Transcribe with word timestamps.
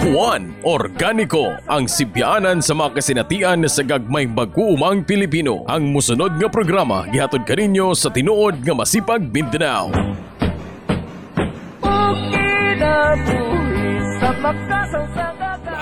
Juan 0.00 0.56
Organiko 0.64 1.52
ang 1.68 1.84
sibyanan 1.84 2.64
sa 2.64 2.72
mga 2.72 2.96
kasinatian 2.96 3.68
sa 3.68 3.84
gagmay 3.84 4.24
mag-uumang 4.24 5.04
Pilipino. 5.04 5.68
Ang 5.68 5.92
musunod 5.92 6.40
nga 6.40 6.48
programa 6.48 7.04
gihatod 7.12 7.44
kaninyo 7.44 7.92
sa 7.92 8.08
tinuod 8.08 8.64
nga 8.64 8.72
masipag 8.72 9.20
Mindanao. 9.28 9.92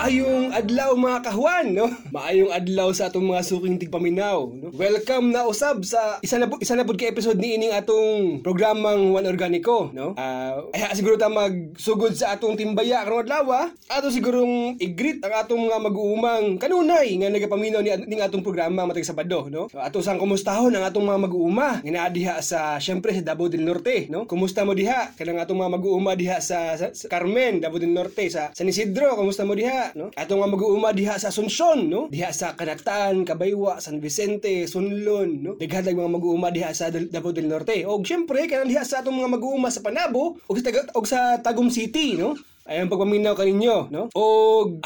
Maayong 0.01 0.49
adlaw 0.57 0.97
mga 0.97 1.29
kahuan, 1.29 1.77
no? 1.77 1.85
Maayong 2.17 2.49
adlaw 2.57 2.89
sa 2.89 3.13
atong 3.13 3.37
mga 3.37 3.45
suking 3.45 3.77
tigpaminaw, 3.77 4.49
no? 4.49 4.73
Welcome 4.73 5.29
na 5.29 5.45
usab 5.45 5.85
sa 5.85 6.17
isa 6.25 6.41
na 6.41 6.49
isa 6.57 6.73
na 6.73 6.89
pud 6.89 6.97
ka 6.97 7.05
episode 7.05 7.37
ni 7.37 7.61
ining 7.61 7.77
atong 7.77 8.41
programang 8.41 9.13
One 9.13 9.29
Organico, 9.29 9.93
no? 9.93 10.17
Ah, 10.17 10.65
ay 10.73 10.97
siguro 10.97 11.21
ta 11.21 11.29
magsugod 11.29 12.17
sa 12.17 12.33
atong 12.33 12.57
timbaya 12.57 13.05
karong 13.05 13.29
adlaw. 13.29 13.45
ah. 13.53 13.67
Ato 13.93 14.09
sigurong 14.09 14.81
i-greet 14.81 15.21
ang 15.21 15.37
atong 15.37 15.69
mga 15.69 15.93
mag-uumang 15.93 16.57
kanunay 16.57 17.21
nga 17.21 17.29
nagapaminaw 17.29 17.85
ni 17.85 17.93
ning 18.09 18.25
atong 18.25 18.41
programa 18.41 18.89
matag 18.89 19.05
Sabado, 19.05 19.53
no? 19.53 19.69
So, 19.69 19.85
ato 19.85 20.01
sang 20.01 20.17
kumustahon 20.17 20.73
ang 20.81 20.89
atong 20.89 21.05
mga 21.05 21.29
mag-uuma 21.29 21.85
nga 21.85 22.09
diha 22.09 22.41
sa 22.41 22.81
syempre 22.81 23.13
sa 23.13 23.37
Davao 23.37 23.53
del 23.53 23.69
Norte, 23.69 24.09
no? 24.09 24.25
Kumusta 24.25 24.65
mo 24.65 24.73
diha? 24.73 25.13
Kanang 25.13 25.45
atong 25.45 25.61
mga 25.61 25.77
mag-uuma 25.77 26.17
diha 26.17 26.41
sa, 26.41 26.73
sa, 26.81 26.89
sa 26.89 27.05
Carmen, 27.05 27.61
Davao 27.61 27.77
del 27.77 27.93
Norte, 27.93 28.33
sa 28.33 28.49
San 28.57 28.65
Isidro, 28.65 29.13
kumusta 29.13 29.45
mo 29.45 29.53
diha, 29.53 29.90
no? 29.95 30.11
Atong 30.15 30.43
mga 30.43 30.53
mag-uuma 30.55 30.91
diha 30.91 31.17
sa 31.17 31.31
Asuncion, 31.31 31.87
no? 31.87 32.07
Diha 32.11 32.31
sa 32.35 32.59
Kanaktan, 32.59 33.23
Kabaywa, 33.23 33.79
San 33.79 34.03
Vicente, 34.03 34.67
Sunlon, 34.67 35.31
no? 35.41 35.53
Daghan 35.57 35.95
mga 35.95 36.15
mag-uuma 36.17 36.51
diha 36.51 36.71
sa 36.75 36.91
Davao 36.91 37.35
del 37.35 37.51
Norte. 37.51 37.87
Og 37.87 38.05
syempre 38.07 38.47
kanang 38.51 38.71
diha 38.71 38.85
sa 38.87 39.01
atong 39.01 39.17
mga 39.17 39.41
mag-uuma 39.41 39.73
sa 39.73 39.83
Panabo 39.83 40.39
ug 40.47 40.57
sa, 40.59 40.71
og 40.95 41.07
sa 41.07 41.21
Tagum 41.41 41.71
City, 41.73 42.19
no? 42.19 42.37
Ayan 42.71 42.87
pagpaminaw 42.87 43.35
kaninyo, 43.35 43.91
no? 43.91 44.07
O 44.15 44.23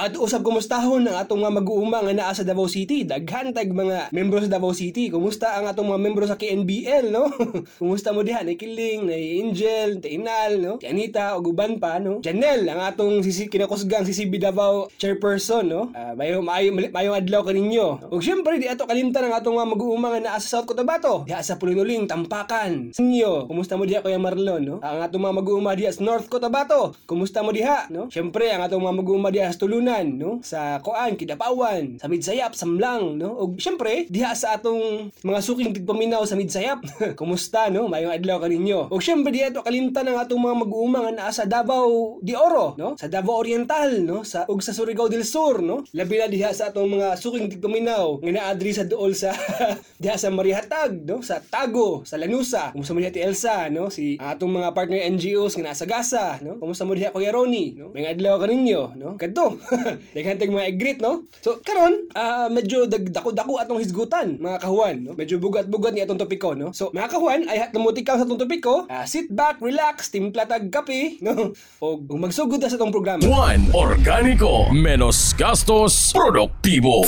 at 0.00 0.16
usab 0.16 0.40
kumustahon 0.40 1.04
ang 1.04 1.20
atong 1.20 1.44
mga 1.44 1.60
mag-uuma 1.60 2.00
nga 2.00 2.16
naa 2.16 2.32
sa 2.32 2.40
Davao 2.40 2.64
City. 2.64 3.04
Daghan 3.04 3.52
tag 3.52 3.68
mga 3.68 4.08
membro 4.08 4.40
sa 4.40 4.48
Davao 4.48 4.72
City. 4.72 5.12
Kumusta 5.12 5.52
ang 5.52 5.68
atong 5.68 5.92
mga 5.92 6.00
membro 6.00 6.24
sa 6.24 6.40
KNBL, 6.40 7.12
no? 7.12 7.28
Kumusta 7.84 8.16
mo 8.16 8.24
diha? 8.24 8.40
Nay 8.40 8.56
Kiling, 8.56 9.04
nay 9.04 9.36
Angel, 9.44 10.00
tay 10.00 10.16
Inal, 10.16 10.64
no? 10.64 10.72
Si 10.80 10.88
Anita 10.88 11.36
ug 11.36 11.52
uban 11.52 11.76
pa, 11.76 12.00
no? 12.00 12.24
Janelle 12.24 12.64
ang 12.72 12.88
atong 12.88 13.20
sisi 13.20 13.52
kinakusgang 13.52 14.08
si 14.08 14.16
CB 14.16 14.40
Davao 14.40 14.88
chairperson, 14.96 15.68
no? 15.68 15.92
Uh, 15.92 16.16
mayo 16.16 16.40
mayo 16.40 16.72
mayong 16.72 17.20
adlaw 17.20 17.44
kaninyo. 17.44 18.08
Ug 18.08 18.24
syempre 18.24 18.56
di 18.56 18.64
ato 18.64 18.88
kalimtan 18.88 19.28
ang 19.28 19.36
atong 19.36 19.60
mga 19.60 19.68
mag-uuma 19.76 20.08
nga 20.16 20.32
naa 20.32 20.40
sa 20.40 20.56
South 20.56 20.72
Cotabato. 20.72 21.28
Diha 21.28 21.44
sa 21.44 21.60
Pulinuling, 21.60 22.08
Tampakan. 22.08 22.96
Sinyo, 22.96 23.44
kumusta 23.44 23.76
mo 23.76 23.84
diha 23.84 24.00
Kuya 24.00 24.16
Marlon, 24.16 24.64
no? 24.64 24.76
Ang 24.80 25.04
atong 25.04 25.20
mga 25.20 25.36
mag-uuma 25.36 25.76
diha 25.76 25.92
sa 25.92 26.00
North 26.00 26.32
Cotabato. 26.32 26.96
Kumusta 27.04 27.44
mo 27.44 27.52
diha, 27.52 27.73
no? 27.90 28.08
Syempre 28.10 28.50
ang 28.50 28.62
atong 28.64 28.82
mga 28.82 28.98
mag-uuma 29.00 29.28
diha 29.30 29.50
sa 29.50 29.60
Tulunan, 29.60 30.06
no? 30.06 30.40
Sa 30.44 30.80
Koan, 30.80 31.18
Kidapawan, 31.18 31.98
sa 32.00 32.06
Midsayap, 32.10 32.52
Samlang, 32.56 33.18
no? 33.18 33.34
Ug 33.38 33.58
syempre 33.60 34.06
diha 34.08 34.32
sa 34.34 34.56
atong 34.58 35.10
mga 35.22 35.40
suking 35.40 35.70
tigpaminaw 35.74 36.22
sa 36.26 36.38
Midsayap. 36.38 36.80
kumusta, 37.18 37.70
no? 37.70 37.86
Mayong 37.86 38.12
adlaw 38.12 38.42
kaninyo. 38.42 38.90
Ug 38.90 39.00
syempre 39.00 39.30
diha 39.30 39.50
ato 39.50 39.62
kalimtan 39.62 40.08
ang 40.10 40.18
atong 40.20 40.40
mga 40.40 40.56
mag-uuma 40.66 40.98
nga 41.08 41.12
naa 41.14 41.32
sa 41.32 41.44
Davao 41.46 42.18
de 42.20 42.34
Oro, 42.34 42.74
no? 42.76 42.98
Sa 42.98 43.06
Davao 43.06 43.38
Oriental, 43.40 44.02
no? 44.02 44.26
Sa 44.26 44.44
ug 44.50 44.60
sa 44.60 44.74
Surigao 44.74 45.06
del 45.06 45.24
Sur, 45.24 45.62
no? 45.62 45.86
Labi 45.94 46.20
na 46.20 46.28
diha 46.28 46.50
sa 46.50 46.74
atong 46.74 46.90
mga 46.98 47.16
suking 47.16 47.46
tigpaminaw 47.52 48.18
nga 48.20 48.32
naa 48.32 48.52
sa 48.74 48.84
duol 48.84 49.14
sa 49.14 49.30
diha 50.02 50.18
sa 50.18 50.28
Marihatag, 50.34 51.06
no? 51.06 51.22
Sa 51.22 51.38
Tago, 51.38 52.02
sa 52.02 52.18
Lanusa. 52.18 52.74
Kumusta 52.74 52.92
mo 52.92 53.00
diha 53.00 53.14
ti 53.14 53.22
Elsa, 53.22 53.70
no? 53.70 53.88
Si 53.88 54.18
atong 54.18 54.50
mga 54.50 54.74
partner 54.74 55.00
NGOs 55.14 55.54
nga 55.56 55.70
nasa 55.70 55.86
Gasa, 55.86 56.42
no? 56.42 56.58
Kumusta 56.58 56.82
mo 56.82 56.98
diha 56.98 57.14
Kuya 57.14 57.30
Ronnie, 57.30 57.53
no? 57.76 57.90
May 57.94 58.10
adlaw 58.10 58.38
kaninyo, 58.42 58.94
no? 58.98 59.08
Kadto. 59.16 59.58
Daghan 60.14 60.36
tayong 60.38 60.56
mga 60.56 60.70
egret, 60.70 60.98
no? 61.00 61.26
So 61.40 61.58
karon, 61.60 62.08
ah 62.14 62.46
medyo 62.52 62.86
dag 62.86 63.08
dako-dako 63.10 63.58
atong 63.60 63.80
hisgutan, 63.80 64.36
mga 64.38 64.58
kahuan, 64.62 64.96
no? 65.04 65.12
Medyo 65.14 65.40
bugat-bugat 65.40 65.94
ni 65.94 66.04
atong 66.04 66.20
topiko, 66.20 66.52
no? 66.52 66.70
So 66.76 66.90
mga 66.94 67.08
kahuan, 67.10 67.40
ay 67.48 67.70
namuti 67.72 68.04
ka 68.04 68.18
sa 68.18 68.24
atong 68.24 68.40
topiko. 68.40 68.86
Ah, 68.90 69.06
sit 69.08 69.30
back, 69.30 69.58
relax, 69.64 70.10
timpla 70.10 70.46
tag 70.46 70.68
kape, 70.68 71.18
no? 71.24 71.54
O 71.82 71.94
ug 71.94 72.18
magsugod 72.18 72.60
na 72.60 72.68
sa 72.68 72.76
atong 72.76 72.94
programa. 72.94 73.22
Juan 73.22 73.70
Organico, 73.72 74.68
menos 74.74 75.32
gastos, 75.38 76.10
produktibo. 76.12 77.06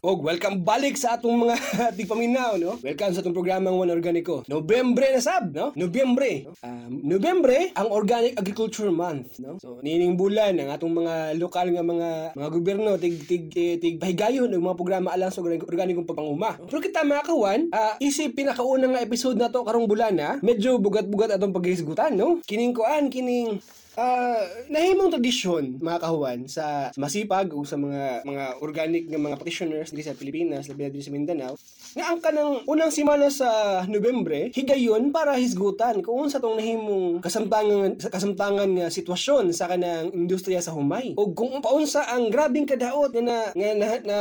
Og 0.00 0.24
welcome 0.24 0.64
balik 0.64 0.96
sa 0.96 1.20
atong 1.20 1.44
mga 1.44 1.60
tigpaminaw, 2.00 2.56
no? 2.56 2.80
Welcome 2.80 3.12
sa 3.12 3.20
atong 3.20 3.36
programang 3.36 3.76
One 3.76 3.92
Organico. 3.92 4.40
Nobyembre 4.48 5.12
na 5.12 5.20
sab, 5.20 5.52
no? 5.52 5.76
Nobyembre. 5.76 6.48
No? 6.48 6.56
Um, 6.64 7.04
Nobyembre 7.04 7.76
ang 7.76 7.92
Organic 7.92 8.32
Agriculture 8.40 8.88
Month, 8.88 9.44
no? 9.44 9.60
So 9.60 9.76
nining 9.84 10.16
bulan 10.16 10.56
ang 10.56 10.72
atong 10.72 11.04
mga 11.04 11.36
lokal 11.36 11.68
nga 11.76 11.84
mga 11.84 12.32
mga 12.32 12.48
gobyerno 12.48 12.96
tig 12.96 13.28
tig 13.28 13.52
tig, 13.52 13.76
tig 13.76 14.00
pahigayon 14.00 14.48
og 14.48 14.72
mga 14.72 14.78
programa 14.80 15.12
alang 15.12 15.28
sa 15.28 15.44
organikong 15.44 16.08
pagpanguma. 16.08 16.56
Pero 16.64 16.80
kita 16.80 17.04
mga 17.04 17.28
kawan, 17.28 17.60
uh, 17.68 18.00
isip 18.00 18.32
pinakauna 18.32 18.96
nga 18.96 19.04
episode 19.04 19.36
na 19.36 19.52
to 19.52 19.68
karong 19.68 19.84
bulan 19.84 20.16
na, 20.16 20.40
medyo 20.40 20.80
bugat-bugat 20.80 21.36
atong 21.36 21.52
paghisgutan, 21.52 22.16
no? 22.16 22.40
Kining 22.48 22.72
kuan, 22.72 23.12
kining 23.12 23.60
Ah, 24.00 24.48
nahimong 24.72 25.12
tradisyon 25.12 25.76
mga 25.76 26.00
kahuan 26.00 26.48
sa 26.48 26.88
masipag 26.96 27.52
o 27.52 27.68
sa 27.68 27.76
mga 27.76 28.24
mga 28.24 28.44
organic 28.64 29.04
nga 29.12 29.20
mga 29.20 29.36
practitioners 29.36 29.92
diri 29.92 30.08
sa 30.08 30.16
Pilipinas, 30.16 30.72
labi 30.72 30.88
na 30.88 31.04
sa 31.04 31.12
Mindanao, 31.12 31.52
nga 31.92 32.08
ang 32.08 32.16
kanang 32.24 32.64
unang 32.64 32.88
semana 32.88 33.28
sa 33.28 33.84
Nobyembre, 33.84 34.56
higayon 34.56 35.12
para 35.12 35.36
hisgutan 35.36 36.00
kung 36.00 36.24
unsa 36.24 36.40
tong 36.40 36.56
nahimong 36.56 37.20
kasamtangan 37.20 38.00
sa 38.00 38.08
kasamtangan 38.08 38.72
nga 38.72 38.88
sitwasyon 38.88 39.52
sa 39.52 39.68
kanang 39.68 40.08
industriya 40.16 40.64
sa 40.64 40.72
humay. 40.72 41.12
O 41.20 41.36
kung 41.36 41.60
paunsa 41.60 42.08
ang 42.08 42.32
grabing 42.32 42.64
kadaot 42.64 43.12
nga 43.12 43.20
na, 43.20 43.38
nga 43.52 43.70
na, 43.76 43.88
na 44.00 44.18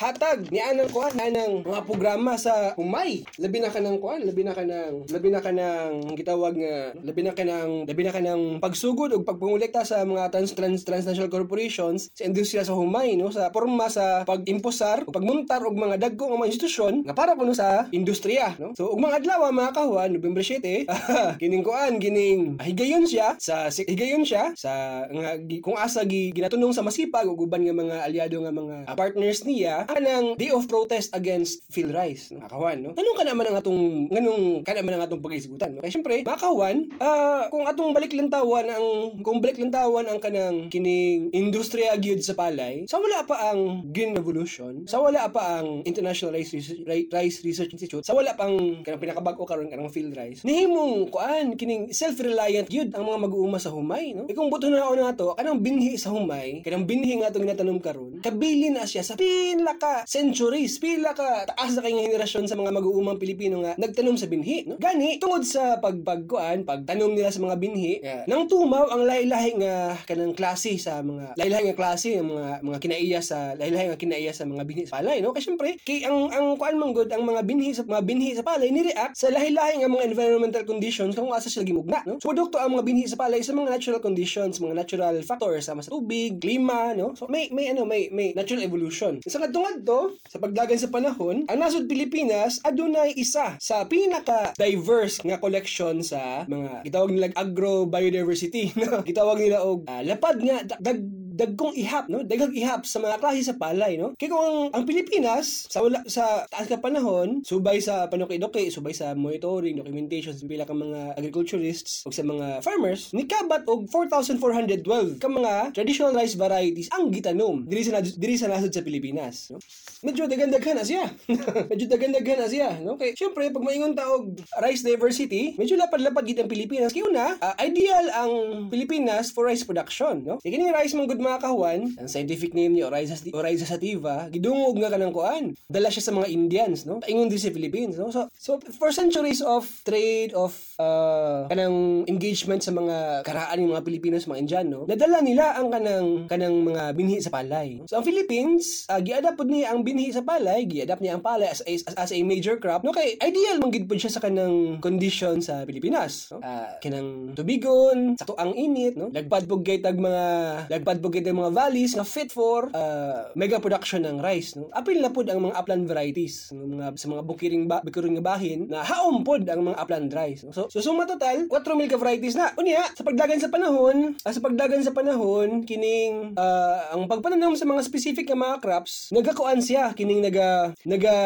hatag 0.00 0.48
ni 0.48 0.56
anang 0.56 0.88
kuan 0.88 1.12
anang 1.20 1.68
mga 1.68 1.84
programa 1.84 2.40
sa 2.40 2.72
humay. 2.80 3.28
Labi 3.36 3.60
na 3.60 3.68
kanang 3.68 4.00
kuan, 4.00 4.24
labi 4.24 4.40
na 4.40 4.56
kanang 4.56 5.04
labi 5.12 5.28
na 5.28 5.44
kanang 5.44 6.16
gitawag 6.16 6.56
nga 6.56 6.96
labi 7.04 7.20
na 7.20 7.36
kanang 7.36 7.84
labi 7.84 8.02
na 8.08 8.14
kanang 8.16 8.56
pagsugod 8.64 9.17
og 9.18 9.26
pagpangolekta 9.26 9.82
sa 9.82 10.06
mga 10.06 10.30
trans, 10.30 10.54
trans 10.54 10.80
transnational 10.86 11.26
corporations 11.26 12.14
sa 12.14 12.22
industriya 12.22 12.62
sa 12.62 12.78
humay 12.78 13.18
no? 13.18 13.34
Sa 13.34 13.50
porma 13.50 13.90
sa 13.90 14.22
pag-imposar 14.22 15.02
o 15.04 15.10
pagmuntar 15.10 15.60
og 15.66 15.74
mga 15.74 15.98
dagko 15.98 16.30
nga 16.30 16.38
mga 16.38 16.50
institusyon 16.54 16.94
nga 17.02 17.14
para 17.14 17.34
kuno 17.34 17.50
sa 17.52 17.90
industriya 17.90 18.54
no? 18.62 18.72
So 18.78 18.94
ug 18.94 19.02
mga 19.02 19.22
adlaw 19.24 19.50
mga 19.50 19.74
kahuan 19.74 20.10
November 20.14 20.42
7 20.44 20.86
kining 21.42 21.64
kuan 21.66 21.98
kining 21.98 22.56
higayon 22.62 23.04
siya 23.04 23.34
sa 23.42 23.70
higayon 23.70 24.22
siya 24.22 24.54
sa 24.54 25.04
nga 25.10 25.30
kung 25.64 25.74
asa 25.74 26.06
gi, 26.06 26.30
ginatunong 26.30 26.70
sa 26.70 26.84
masipag 26.84 27.26
ug 27.26 27.42
uban 27.42 27.64
nga 27.64 27.74
mga 27.74 27.96
aliado 28.06 28.36
nga 28.44 28.54
mga 28.54 28.76
partners 28.94 29.42
niya 29.42 29.88
anang 29.90 30.38
day 30.38 30.54
of 30.54 30.68
protest 30.70 31.10
against 31.16 31.64
Phil 31.72 31.90
Rice 31.90 32.30
no? 32.30 32.44
kahuan 32.46 32.84
no? 32.84 32.94
Tanong 32.94 33.16
ka 33.18 33.24
naman 33.26 33.50
ang 33.50 33.56
atong 33.58 33.82
nganong 34.12 34.62
kana 34.62 34.84
man 34.84 34.94
ang 35.00 35.04
atong 35.08 35.22
pag-isgutan 35.24 35.74
no? 35.74 35.82
Kay 35.82 35.92
syempre 35.92 36.22
mga 36.22 36.40
kahuan 36.40 36.90
ah, 37.00 37.48
kung 37.48 37.64
atong 37.66 37.90
balik 37.94 38.14
lantawan 38.14 38.66
ang 38.68 38.86
kung 39.22 39.38
balik 39.38 39.58
lantawan 39.58 40.06
ang 40.06 40.20
kanang 40.22 40.70
kining 40.72 41.30
industriya 41.34 41.96
gyud 41.98 42.20
sa 42.22 42.34
palay 42.34 42.84
sa 42.86 42.98
wala 42.98 43.24
pa 43.24 43.52
ang 43.52 43.86
Green 43.90 44.14
Revolution 44.14 44.84
sa 44.86 45.00
wala 45.02 45.28
pa 45.30 45.60
ang 45.60 45.82
International 45.84 46.34
Rice 46.34 46.52
Research, 46.54 46.82
Ri- 46.84 47.08
Rice 47.10 47.42
Research 47.44 47.72
Institute 47.74 48.04
sa 48.04 48.14
wala 48.14 48.34
pang 48.34 48.82
kanang 48.82 49.02
pinakabag-o 49.02 49.44
karon 49.46 49.70
kanang 49.70 49.92
field 49.92 50.14
rice 50.14 50.42
nihimong 50.42 51.08
kuan 51.12 51.54
kining 51.54 51.90
self-reliant 51.94 52.66
gyud 52.66 52.90
ang 52.94 53.06
mga 53.06 53.18
mag-uuma 53.28 53.58
sa 53.62 53.70
humay 53.70 54.12
no? 54.12 54.26
E 54.26 54.34
kung 54.34 54.50
buto 54.50 54.66
na 54.68 54.82
ako 54.82 54.94
nato 54.98 55.26
kanang 55.38 55.62
binhi 55.62 55.94
sa 55.94 56.10
humay 56.10 56.60
kanang 56.66 56.84
binhi 56.88 57.18
nga 57.20 57.30
atong 57.30 57.46
ginatanom 57.46 57.78
karon 57.78 58.18
kabili 58.20 58.72
na 58.72 58.84
siya 58.88 59.06
sa 59.06 59.14
pila 59.14 59.78
ka 59.78 60.04
centuries 60.08 60.80
pila 60.82 61.14
ka 61.14 61.48
taas 61.54 61.78
na 61.78 61.84
kay 61.84 61.94
henerasyon 61.94 62.50
sa 62.50 62.58
mga 62.58 62.74
mag-uumang 62.74 63.20
Pilipino 63.20 63.62
nga 63.62 63.78
nagtanom 63.78 64.16
sa 64.18 64.26
binhi 64.26 64.66
no? 64.66 64.76
Gani 64.80 65.20
tungod 65.22 65.44
sa 65.44 65.78
pagpagkuan 65.78 66.64
pagtanom 66.64 67.12
nila 67.14 67.30
sa 67.30 67.40
mga 67.44 67.56
binhi 67.60 68.00
nga, 68.02 68.24
nang 68.26 68.48
tumaw 68.48 68.87
ang 68.88 69.04
lahi-lahi 69.04 69.50
nga 69.60 69.96
kanang 70.04 70.34
klase 70.34 70.76
sa 70.80 71.00
mga 71.04 71.36
lahi-lahi 71.36 71.72
nga 71.72 71.78
klase 71.78 72.18
ng 72.18 72.28
mga 72.28 72.48
mga 72.64 72.78
kinaiya 72.80 73.20
sa 73.22 73.52
lahi-lahi 73.54 73.92
nga 73.92 74.00
kinaiya 74.00 74.32
sa 74.32 74.44
mga 74.44 74.62
binhi 74.64 74.84
sa 74.84 75.00
palay 75.00 75.20
no? 75.20 75.32
Kasi 75.32 75.52
syempre 75.52 75.76
kay 75.84 76.04
ang 76.04 76.32
ang 76.32 76.56
kuan 76.56 76.76
man 76.76 76.92
good 76.96 77.10
ang 77.12 77.24
mga 77.24 77.44
binhi 77.44 77.70
sa 77.76 77.84
mga 77.84 78.02
binhi 78.04 78.32
sa 78.34 78.44
palay 78.44 78.72
ni 78.72 78.84
react 78.84 79.14
sa 79.16 79.28
lahi-lahi 79.28 79.80
nga 79.80 79.88
mga 79.88 80.08
environmental 80.08 80.64
conditions 80.64 81.14
kung 81.16 81.32
asa 81.32 81.52
sila 81.52 81.64
gimugna 81.64 82.00
no? 82.08 82.20
So 82.20 82.30
produkto 82.32 82.56
ang 82.60 82.76
mga 82.76 82.84
binhi 82.84 83.04
sa 83.06 83.16
palay 83.16 83.40
sa 83.44 83.52
mga 83.52 83.74
natural 83.74 84.00
conditions 84.00 84.60
mga 84.60 84.76
natural 84.76 85.14
factors 85.24 85.68
sama 85.68 85.84
sa 85.84 85.92
tubig 85.92 86.40
klima 86.40 86.92
no? 86.96 87.12
So 87.16 87.28
may 87.28 87.52
may 87.52 87.72
ano 87.72 87.84
may 87.84 88.08
may 88.12 88.32
natural 88.32 88.64
evolution. 88.64 89.20
Sa 89.24 89.40
kadtungad 89.40 89.84
to 89.84 90.16
sa 90.28 90.40
pagdagan 90.40 90.78
sa 90.78 90.88
panahon 90.92 91.44
ang 91.48 91.58
nasod 91.58 91.88
Pilipinas 91.88 92.60
adunay 92.64 93.12
isa 93.16 93.58
sa 93.58 93.84
pinaka 93.88 94.54
diverse 94.54 95.20
nga 95.24 95.40
collection 95.40 96.00
sa 96.04 96.44
mga 96.46 96.84
gitawag 96.86 97.10
nila 97.12 97.28
agro 97.34 97.84
biodiversity 97.88 98.70
no 98.78 99.02
gitawag 99.02 99.38
nila 99.42 99.58
og 99.66 99.82
ah, 99.90 100.00
lapad 100.06 100.36
nga 100.38 100.56
dag- 100.62 100.82
dag 100.82 100.98
dagkong 101.38 101.78
ihap 101.78 102.10
no? 102.10 102.26
Daghang 102.26 102.50
ihap 102.58 102.82
sa 102.82 102.98
mga 102.98 103.22
klase 103.22 103.46
sa 103.46 103.54
palay 103.54 103.94
no? 103.94 104.18
Kay 104.18 104.26
kung 104.26 104.42
ang, 104.42 104.58
ang 104.74 104.84
Pilipinas 104.84 105.70
sa 105.70 105.78
wala 105.78 106.02
sa 106.10 106.42
taas 106.50 106.66
ka 106.66 106.82
panahon 106.82 107.46
subay 107.46 107.78
sa 107.78 108.10
panukidoki 108.10 108.74
subay 108.74 108.90
sa 108.90 109.14
monitoring 109.14 109.78
documentation 109.78 110.34
sa 110.34 110.42
pila 110.42 110.66
ka 110.66 110.74
mga 110.74 111.14
agriculturists 111.14 112.02
ug 112.02 112.10
sa 112.10 112.26
mga 112.26 112.58
farmers 112.66 113.14
nikabat 113.14 113.62
og 113.70 113.86
4,412 113.86 115.22
ka 115.22 115.30
mga 115.30 115.70
traditional 115.70 116.16
rice 116.18 116.34
varieties 116.34 116.90
ang 116.90 117.14
gitanom 117.14 117.62
diri 117.62 117.86
sa 117.86 118.02
diri 118.02 118.34
sa 118.34 118.50
nasod 118.50 118.74
sa 118.74 118.82
Pilipinas 118.82 119.54
no? 119.54 119.62
Medyo 119.98 120.30
daghan-daghan 120.30 120.78
na 120.78 120.86
siya. 120.86 121.10
Medyo 121.70 121.90
daghan-daghan 121.90 122.38
na 122.38 122.48
siya 122.50 122.78
no? 122.82 122.98
Kay 122.98 123.14
syempre 123.14 123.50
pag 123.50 123.62
maingon 123.62 123.94
ta 123.94 124.06
og 124.10 124.34
rice 124.62 124.82
diversity 124.82 125.54
medyo 125.58 125.74
lapad-lapad 125.78 126.26
gid 126.26 126.38
ang 126.38 126.50
Pilipinas. 126.50 126.94
Kay 126.94 127.06
una 127.06 127.34
uh, 127.38 127.54
ideal 127.62 128.06
ang 128.14 128.32
Pilipinas 128.70 129.30
for 129.30 129.46
rice 129.46 129.62
production 129.62 130.22
no? 130.24 130.38
Kay 130.42 130.54
rice 130.70 130.94
man 130.94 131.06
gud 131.10 131.20
mga 131.28 131.44
kahuan 131.44 131.80
ang 132.00 132.08
scientific 132.08 132.56
name 132.56 132.72
ni 132.72 132.80
Oryza 132.80 133.20
Oryza 133.36 133.68
sativa 133.68 134.32
gidungog 134.32 134.80
nga 134.80 134.88
kanang 134.88 135.12
kuan. 135.12 135.52
Dala 135.68 135.92
siya 135.92 136.08
sa 136.08 136.16
mga 136.16 136.32
Indians 136.32 136.88
no? 136.88 137.04
Paingon 137.04 137.28
din 137.28 137.36
sa 137.36 137.52
Philippines 137.52 138.00
no? 138.00 138.08
So 138.08 138.32
so 138.32 138.56
for 138.80 138.88
centuries 138.90 139.44
of 139.44 139.68
trade 139.84 140.32
of 140.32 140.56
uh, 140.80 141.44
kanang 141.52 142.08
engagement 142.08 142.64
sa 142.64 142.72
mga 142.72 143.28
karaan 143.28 143.60
ng 143.60 143.72
mga 143.76 143.84
Pilipinos 143.84 144.24
mga 144.24 144.40
Indiano 144.40 144.88
nadala 144.88 145.20
nila 145.20 145.60
ang 145.60 145.68
kanang 145.68 146.08
kanang 146.30 146.56
mga 146.64 146.96
binhi 146.96 147.20
sa 147.20 147.28
palay. 147.28 147.84
So 147.84 148.00
ang 148.00 148.06
Philippines 148.08 148.88
uh, 148.88 149.00
giadapt 149.04 149.36
pod 149.36 149.52
niya 149.52 149.76
ang 149.76 149.84
binhi 149.84 150.08
sa 150.08 150.24
palay 150.24 150.64
giadapt 150.64 151.04
niya 151.04 151.20
ang 151.20 151.24
palay 151.24 151.52
as, 151.52 151.60
as, 151.68 151.84
as 151.84 152.10
a 152.10 152.20
major 152.24 152.56
crop. 152.56 152.80
No 152.80 152.96
kay 152.96 153.20
ideal 153.20 153.60
man 153.60 153.68
gid 153.68 153.84
pod 153.84 154.00
siya 154.00 154.12
sa 154.16 154.24
kanang 154.24 154.80
condition 154.80 155.44
sa 155.44 155.68
Pilipinas 155.68 156.32
no? 156.32 156.40
uh, 156.40 156.80
kanang 156.80 157.36
tubigon 157.36 158.16
sakto 158.16 158.38
ang 158.40 158.56
init 158.56 158.96
no? 158.96 159.12
Lagpad 159.12 159.44
pug 159.44 159.60
kay 159.66 159.84
tag 159.84 160.00
mga 160.00 160.24
lagpad 160.72 160.98
pug 161.04 161.17
kay 161.18 161.26
tag 161.26 161.34
mga 161.34 161.50
valleys 161.50 161.98
nga 161.98 162.06
fit 162.06 162.30
for 162.30 162.70
uh, 162.70 163.26
mega 163.34 163.58
production 163.58 164.06
ng 164.06 164.22
rice 164.22 164.54
no? 164.54 164.70
Apil 164.70 165.02
na 165.02 165.10
pod 165.10 165.26
ang 165.26 165.42
mga 165.42 165.58
upland 165.58 165.90
varieties 165.90 166.54
ng 166.54 166.78
mga 166.78 166.94
sa 166.94 167.10
mga 167.10 167.22
bukiring 167.26 167.64
ba 167.66 167.82
bukiring 167.82 168.22
bahin 168.22 168.70
na 168.70 168.86
haom 168.86 169.26
pod 169.26 169.42
ang 169.50 169.66
mga 169.66 169.76
upland 169.82 170.14
rice 170.14 170.46
no? 170.46 170.54
so 170.54 170.70
so 170.70 170.78
suma 170.78 171.02
total 171.10 171.50
4 171.50 171.78
mil 171.78 171.90
ka 171.90 171.98
varieties 171.98 172.38
na. 172.38 172.54
Unya 172.54 172.86
sa 172.94 173.02
pagdagan 173.02 173.42
sa 173.42 173.50
panahon 173.50 174.14
uh, 174.22 174.32
sa 174.32 174.38
pagdagan 174.38 174.82
sa 174.86 174.94
panahon 174.94 175.66
kining 175.66 176.38
uh, 176.38 176.94
ang 176.94 177.10
pagpananom 177.10 177.58
sa 177.58 177.66
mga 177.66 177.82
specific 177.82 178.30
nga 178.30 178.38
mga 178.38 178.56
crops 178.62 179.10
nagakuan 179.10 179.58
siya 179.58 179.90
kining 179.98 180.22
naga 180.22 180.70
naga 180.86 181.16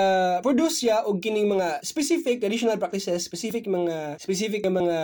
produce 0.40 0.86
siya 0.86 1.04
og 1.04 1.20
kining 1.20 1.52
mga 1.52 1.84
specific 1.84 2.40
traditional 2.40 2.80
practices 2.80 3.28
specific 3.28 3.68
mga 3.68 4.16
specific 4.16 4.64
mga 4.64 4.98